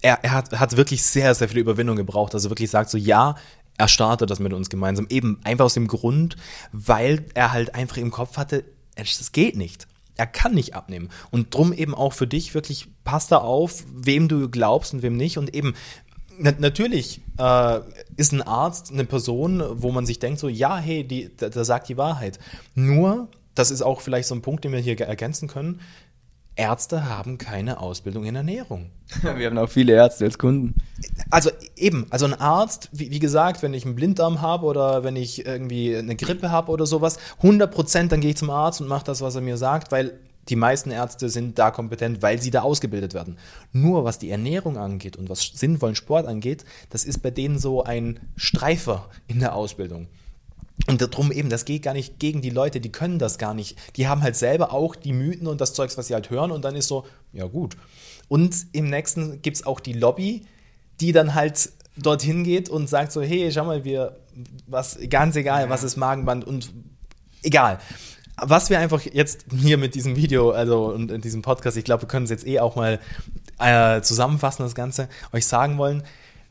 er, 0.00 0.20
er 0.22 0.32
hat, 0.32 0.58
hat 0.58 0.76
wirklich 0.76 1.02
sehr, 1.02 1.34
sehr 1.34 1.48
viel 1.48 1.58
Überwindung 1.58 1.96
gebraucht. 1.96 2.34
Also 2.34 2.50
wirklich 2.50 2.70
sagt 2.70 2.88
so, 2.88 2.96
ja, 2.96 3.36
er 3.76 3.88
startet 3.88 4.30
das 4.30 4.38
mit 4.38 4.52
uns 4.52 4.70
gemeinsam. 4.70 5.06
Eben 5.10 5.40
einfach 5.44 5.66
aus 5.66 5.74
dem 5.74 5.86
Grund, 5.86 6.36
weil 6.72 7.26
er 7.34 7.52
halt 7.52 7.74
einfach 7.74 7.98
im 7.98 8.10
Kopf 8.10 8.36
hatte, 8.36 8.64
das 8.96 9.32
geht 9.32 9.56
nicht. 9.56 9.86
Er 10.16 10.26
kann 10.26 10.54
nicht 10.54 10.74
abnehmen. 10.74 11.10
Und 11.30 11.54
drum 11.54 11.72
eben 11.72 11.94
auch 11.94 12.12
für 12.12 12.26
dich 12.26 12.54
wirklich, 12.54 12.88
passt 13.04 13.32
da 13.32 13.38
auf, 13.38 13.84
wem 13.92 14.28
du 14.28 14.48
glaubst 14.48 14.94
und 14.94 15.02
wem 15.02 15.16
nicht. 15.16 15.38
Und 15.38 15.54
eben, 15.54 15.74
na, 16.38 16.52
natürlich 16.58 17.20
äh, 17.38 17.80
ist 18.16 18.32
ein 18.32 18.42
Arzt 18.42 18.92
eine 18.92 19.04
Person, 19.04 19.62
wo 19.72 19.90
man 19.90 20.06
sich 20.06 20.18
denkt, 20.18 20.38
so, 20.38 20.48
ja, 20.48 20.76
hey, 20.76 21.04
die, 21.04 21.34
der, 21.34 21.50
der 21.50 21.64
sagt 21.64 21.88
die 21.88 21.96
Wahrheit. 21.96 22.38
Nur, 22.74 23.28
das 23.54 23.70
ist 23.70 23.82
auch 23.82 24.00
vielleicht 24.00 24.28
so 24.28 24.34
ein 24.34 24.42
Punkt, 24.42 24.64
den 24.64 24.72
wir 24.72 24.80
hier 24.80 25.00
ergänzen 25.00 25.48
können, 25.48 25.80
Ärzte 26.56 27.08
haben 27.08 27.38
keine 27.38 27.80
Ausbildung 27.80 28.24
in 28.24 28.36
Ernährung. 28.36 28.90
Wir 29.22 29.46
haben 29.46 29.58
auch 29.58 29.68
viele 29.68 29.92
Ärzte 29.92 30.24
als 30.24 30.38
Kunden. 30.38 30.74
Also 31.30 31.50
eben, 31.76 32.06
also 32.10 32.26
ein 32.26 32.34
Arzt, 32.34 32.88
wie, 32.92 33.10
wie 33.10 33.18
gesagt, 33.18 33.62
wenn 33.62 33.74
ich 33.74 33.84
einen 33.84 33.96
Blinddarm 33.96 34.40
habe 34.40 34.66
oder 34.66 35.02
wenn 35.02 35.16
ich 35.16 35.44
irgendwie 35.46 35.96
eine 35.96 36.16
Grippe 36.16 36.50
habe 36.50 36.70
oder 36.70 36.86
sowas, 36.86 37.18
100 37.38 37.72
Prozent, 37.72 38.12
dann 38.12 38.20
gehe 38.20 38.30
ich 38.30 38.36
zum 38.36 38.50
Arzt 38.50 38.80
und 38.80 38.88
mache 38.88 39.04
das, 39.04 39.20
was 39.20 39.34
er 39.34 39.40
mir 39.40 39.56
sagt, 39.56 39.90
weil 39.90 40.18
die 40.48 40.56
meisten 40.56 40.90
Ärzte 40.90 41.28
sind 41.28 41.58
da 41.58 41.70
kompetent, 41.70 42.22
weil 42.22 42.40
sie 42.40 42.50
da 42.50 42.62
ausgebildet 42.62 43.14
werden. 43.14 43.38
Nur 43.72 44.04
was 44.04 44.18
die 44.18 44.30
Ernährung 44.30 44.76
angeht 44.76 45.16
und 45.16 45.28
was 45.28 45.42
sinnvollen 45.54 45.96
Sport 45.96 46.26
angeht, 46.26 46.64
das 46.90 47.04
ist 47.04 47.22
bei 47.22 47.30
denen 47.30 47.58
so 47.58 47.82
ein 47.82 48.20
Streifer 48.36 49.08
in 49.26 49.40
der 49.40 49.54
Ausbildung. 49.54 50.06
Und 50.86 51.00
darum 51.00 51.32
eben, 51.32 51.50
das 51.50 51.64
geht 51.64 51.82
gar 51.82 51.94
nicht 51.94 52.18
gegen 52.18 52.42
die 52.42 52.50
Leute, 52.50 52.80
die 52.80 52.92
können 52.92 53.18
das 53.18 53.38
gar 53.38 53.54
nicht. 53.54 53.78
Die 53.96 54.08
haben 54.08 54.22
halt 54.22 54.36
selber 54.36 54.72
auch 54.72 54.96
die 54.96 55.12
Mythen 55.12 55.46
und 55.46 55.60
das 55.60 55.72
Zeugs, 55.72 55.96
was 55.96 56.08
sie 56.08 56.14
halt 56.14 56.30
hören, 56.30 56.50
und 56.50 56.64
dann 56.64 56.74
ist 56.74 56.88
so, 56.88 57.06
ja 57.32 57.46
gut. 57.46 57.76
Und 58.28 58.54
im 58.72 58.90
nächsten 58.90 59.40
gibt 59.40 59.56
es 59.56 59.66
auch 59.66 59.80
die 59.80 59.92
Lobby, 59.92 60.46
die 61.00 61.12
dann 61.12 61.34
halt 61.34 61.70
dorthin 61.96 62.44
geht 62.44 62.68
und 62.68 62.88
sagt 62.88 63.12
so, 63.12 63.22
hey, 63.22 63.50
schau 63.52 63.64
mal, 63.64 63.84
wir, 63.84 64.16
was, 64.66 64.98
ganz 65.08 65.36
egal, 65.36 65.70
was 65.70 65.84
ist 65.84 65.96
Magenband 65.96 66.44
und 66.44 66.72
egal. 67.42 67.78
Was 68.36 68.68
wir 68.68 68.80
einfach 68.80 69.02
jetzt 69.02 69.46
hier 69.56 69.78
mit 69.78 69.94
diesem 69.94 70.16
Video, 70.16 70.50
also 70.50 70.86
und 70.86 71.12
in 71.12 71.20
diesem 71.20 71.42
Podcast, 71.42 71.76
ich 71.76 71.84
glaube, 71.84 72.02
wir 72.02 72.08
können 72.08 72.24
es 72.24 72.30
jetzt 72.30 72.46
eh 72.46 72.58
auch 72.58 72.74
mal 72.74 72.98
äh, 73.60 74.00
zusammenfassen, 74.02 74.64
das 74.64 74.74
Ganze, 74.74 75.08
euch 75.32 75.46
sagen 75.46 75.78
wollen. 75.78 76.02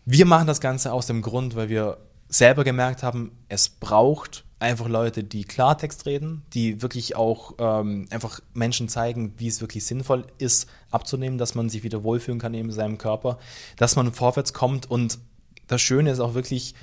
Wir 0.05 0.25
machen 0.25 0.47
das 0.47 0.61
Ganze 0.61 0.93
aus 0.93 1.07
dem 1.07 1.21
Grund, 1.21 1.57
weil 1.57 1.67
wir 1.67 1.97
selber 2.33 2.63
gemerkt 2.63 3.03
haben, 3.03 3.31
es 3.47 3.69
braucht 3.69 4.43
einfach 4.59 4.87
Leute, 4.87 5.23
die 5.23 5.43
Klartext 5.43 6.05
reden, 6.05 6.43
die 6.53 6.81
wirklich 6.81 7.15
auch 7.15 7.55
ähm, 7.59 8.07
einfach 8.09 8.39
Menschen 8.53 8.87
zeigen, 8.89 9.33
wie 9.37 9.47
es 9.47 9.61
wirklich 9.61 9.85
sinnvoll 9.85 10.25
ist, 10.37 10.69
abzunehmen, 10.89 11.37
dass 11.37 11.53
man 11.53 11.69
sich 11.69 11.83
wieder 11.83 12.03
wohlfühlen 12.03 12.39
kann 12.39 12.53
in 12.53 12.71
seinem 12.71 12.97
Körper, 12.97 13.37
dass 13.77 13.95
man 13.95 14.13
vorwärts 14.13 14.53
kommt 14.53 14.89
und 14.89 15.19
das 15.67 15.81
Schöne 15.81 16.11
ist 16.11 16.19
auch 16.19 16.33
wirklich, 16.33 16.75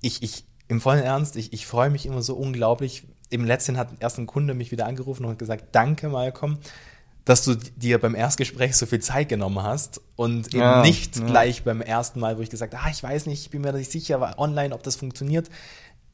ich, 0.00 0.22
ich 0.22 0.44
im 0.68 0.80
vollen 0.80 1.02
Ernst, 1.02 1.36
ich, 1.36 1.52
ich 1.52 1.66
freue 1.66 1.90
mich 1.90 2.04
immer 2.04 2.22
so 2.22 2.34
unglaublich. 2.34 3.04
Im 3.30 3.44
letzten 3.44 3.76
hat 3.76 3.88
erst 4.00 4.18
ein 4.18 4.26
Kunde 4.26 4.54
mich 4.54 4.70
wieder 4.70 4.86
angerufen 4.86 5.24
und 5.24 5.38
gesagt, 5.38 5.66
danke 5.72 6.08
Malcolm, 6.08 6.58
dass 7.28 7.44
du 7.44 7.56
dir 7.56 7.98
beim 7.98 8.14
Erstgespräch 8.14 8.74
so 8.74 8.86
viel 8.86 9.00
Zeit 9.00 9.28
genommen 9.28 9.62
hast 9.62 10.00
und 10.16 10.48
eben 10.48 10.60
ja, 10.60 10.80
nicht 10.80 11.18
ja. 11.18 11.26
gleich 11.26 11.62
beim 11.62 11.82
ersten 11.82 12.20
Mal, 12.20 12.38
wo 12.38 12.40
ich 12.40 12.48
gesagt 12.48 12.74
habe, 12.74 12.86
ah, 12.86 12.90
ich 12.90 13.02
weiß 13.02 13.26
nicht, 13.26 13.42
ich 13.42 13.50
bin 13.50 13.60
mir 13.60 13.74
nicht 13.74 13.92
sicher 13.92 14.38
online, 14.38 14.74
ob 14.74 14.82
das 14.82 14.96
funktioniert. 14.96 15.50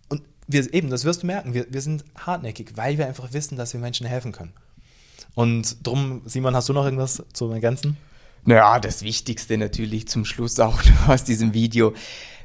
Und 0.08 0.22
wir 0.48 0.74
eben, 0.74 0.90
das 0.90 1.04
wirst 1.04 1.22
du 1.22 1.28
merken, 1.28 1.54
wir, 1.54 1.66
wir 1.70 1.82
sind 1.82 2.04
hartnäckig, 2.18 2.72
weil 2.74 2.98
wir 2.98 3.06
einfach 3.06 3.32
wissen, 3.32 3.56
dass 3.56 3.72
wir 3.72 3.78
Menschen 3.78 4.08
helfen 4.08 4.32
können. 4.32 4.54
Und 5.36 5.86
drum, 5.86 6.22
Simon, 6.24 6.56
hast 6.56 6.68
du 6.68 6.72
noch 6.72 6.84
irgendwas 6.84 7.22
zu 7.32 7.48
ergänzen? 7.48 7.96
Naja, 8.44 8.80
das 8.80 9.04
Wichtigste 9.04 9.56
natürlich 9.56 10.08
zum 10.08 10.24
Schluss 10.24 10.58
auch 10.58 10.82
aus 11.06 11.22
diesem 11.22 11.54
Video. 11.54 11.94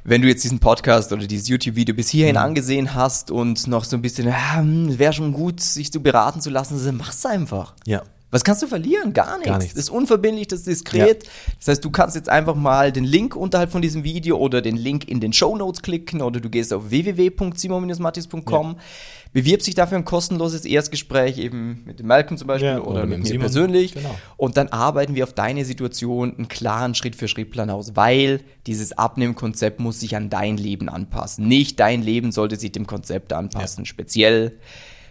Wenn 0.04 0.22
du 0.22 0.28
jetzt 0.28 0.44
diesen 0.44 0.60
Podcast 0.60 1.12
oder 1.12 1.26
dieses 1.26 1.48
YouTube-Video 1.48 1.92
bis 1.92 2.08
hierhin 2.08 2.36
mhm. 2.36 2.42
angesehen 2.42 2.94
hast 2.94 3.32
und 3.32 3.66
noch 3.66 3.82
so 3.82 3.96
ein 3.96 4.02
bisschen, 4.02 4.28
ja, 4.28 4.58
hm, 4.58 4.96
wäre 4.96 5.12
schon 5.12 5.32
gut, 5.32 5.60
sich 5.60 5.90
zu 5.90 6.00
beraten 6.00 6.40
zu 6.40 6.50
lassen, 6.50 6.80
dann 6.84 6.98
mach's 6.98 7.26
einfach. 7.26 7.74
Ja 7.84 8.04
Was 8.30 8.44
kannst 8.44 8.62
du 8.62 8.68
verlieren? 8.68 9.12
Gar 9.12 9.38
nichts. 9.38 9.48
Gar 9.48 9.58
nichts. 9.58 9.74
Das 9.74 9.84
ist 9.84 9.90
unverbindlich, 9.90 10.46
das 10.48 10.60
ist 10.60 10.68
diskret. 10.68 11.24
Ja. 11.24 11.30
Das 11.58 11.68
heißt, 11.68 11.84
du 11.84 11.90
kannst 11.90 12.14
jetzt 12.14 12.28
einfach 12.28 12.54
mal 12.54 12.92
den 12.92 13.04
Link 13.04 13.34
unterhalb 13.34 13.72
von 13.72 13.82
diesem 13.82 14.04
Video 14.04 14.36
oder 14.38 14.62
den 14.62 14.76
Link 14.76 15.08
in 15.08 15.20
den 15.20 15.32
Show 15.32 15.56
Notes 15.56 15.82
klicken 15.82 16.22
oder 16.22 16.40
du 16.40 16.48
gehst 16.48 16.72
auf 16.72 16.90
www.simon-mattis.com. 16.90 18.66
Ja. 18.72 18.76
Bewirb 19.32 19.62
sich 19.62 19.76
dafür 19.76 19.98
ein 19.98 20.04
kostenloses 20.04 20.64
Erstgespräch 20.64 21.38
eben 21.38 21.82
mit 21.86 22.00
dem 22.00 22.06
Malcolm 22.06 22.36
zum 22.36 22.48
Beispiel 22.48 22.68
ja, 22.68 22.80
oder, 22.80 22.90
oder, 22.90 23.00
mit, 23.02 23.10
mit 23.10 23.18
mir 23.20 23.26
Simon. 23.26 23.40
persönlich. 23.40 23.94
Genau. 23.94 24.14
Und 24.36 24.56
dann 24.56 24.68
arbeiten 24.68 25.14
wir 25.14 25.22
auf 25.24 25.32
deine 25.32 25.64
Situation 25.64 26.34
einen 26.36 26.48
klaren 26.48 26.94
Schritt-für-Schritt-Plan 26.96 27.70
aus, 27.70 27.94
weil 27.94 28.40
dieses 28.66 28.92
Abnehmkonzept 28.92 29.78
muss 29.78 30.00
sich 30.00 30.16
an 30.16 30.30
dein 30.30 30.56
Leben 30.56 30.88
anpassen. 30.88 31.46
Nicht 31.46 31.78
dein 31.78 32.02
Leben 32.02 32.32
sollte 32.32 32.56
sich 32.56 32.72
dem 32.72 32.88
Konzept 32.88 33.32
anpassen. 33.32 33.86
Speziell 33.86 34.58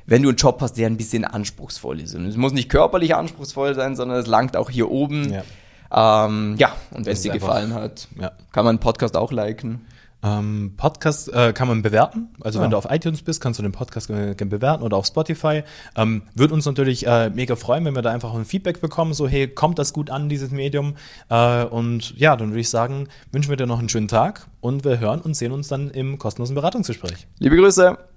wenn 0.09 0.23
du 0.23 0.29
einen 0.29 0.37
Job 0.37 0.59
hast, 0.61 0.73
der 0.73 0.87
ein 0.87 0.97
bisschen 0.97 1.23
anspruchsvoll 1.23 2.01
ist. 2.01 2.15
Und 2.15 2.25
es 2.25 2.35
muss 2.35 2.51
nicht 2.51 2.69
körperlich 2.69 3.15
anspruchsvoll 3.15 3.75
sein, 3.75 3.95
sondern 3.95 4.17
es 4.17 4.27
langt 4.27 4.57
auch 4.57 4.69
hier 4.69 4.89
oben. 4.89 5.31
Ja, 5.31 6.25
ähm, 6.25 6.55
ja 6.57 6.73
und 6.91 7.05
wenn 7.05 7.13
es 7.13 7.21
dir 7.21 7.31
gefallen 7.31 7.73
hat, 7.73 8.07
ja. 8.19 8.31
kann 8.51 8.65
man 8.65 8.73
einen 8.75 8.79
Podcast 8.79 9.15
auch 9.15 9.31
liken. 9.31 9.85
Ähm, 10.21 10.73
Podcast 10.75 11.31
äh, 11.31 11.53
kann 11.53 11.69
man 11.69 11.81
bewerten. 11.81 12.29
Also 12.41 12.59
ja. 12.59 12.63
wenn 12.63 12.71
du 12.71 12.77
auf 12.77 12.87
iTunes 12.89 13.21
bist, 13.21 13.39
kannst 13.39 13.59
du 13.59 13.63
den 13.63 13.71
Podcast 13.71 14.07
gerne 14.07 14.35
bewerten 14.35 14.83
oder 14.83 14.97
auf 14.97 15.05
Spotify. 15.05 15.63
Ähm, 15.95 16.23
Würde 16.33 16.55
uns 16.55 16.65
natürlich 16.65 17.07
äh, 17.07 17.29
mega 17.29 17.55
freuen, 17.55 17.85
wenn 17.85 17.95
wir 17.95 18.01
da 18.01 18.11
einfach 18.11 18.33
ein 18.33 18.43
Feedback 18.43 18.81
bekommen. 18.81 19.13
So, 19.13 19.29
hey, 19.29 19.47
kommt 19.47 19.79
das 19.79 19.93
gut 19.93 20.09
an, 20.09 20.27
dieses 20.27 20.51
Medium? 20.51 20.95
Äh, 21.29 21.63
und 21.63 22.17
ja, 22.19 22.35
dann 22.35 22.49
würde 22.49 22.59
ich 22.59 22.69
sagen, 22.69 23.07
wünschen 23.31 23.49
wir 23.49 23.57
dir 23.57 23.67
noch 23.67 23.79
einen 23.79 23.89
schönen 23.89 24.09
Tag 24.09 24.47
und 24.59 24.83
wir 24.83 24.99
hören 24.99 25.21
und 25.21 25.35
sehen 25.35 25.53
uns 25.53 25.69
dann 25.69 25.89
im 25.91 26.17
kostenlosen 26.17 26.55
Beratungsgespräch. 26.55 27.27
Liebe 27.37 27.55
Grüße. 27.55 28.08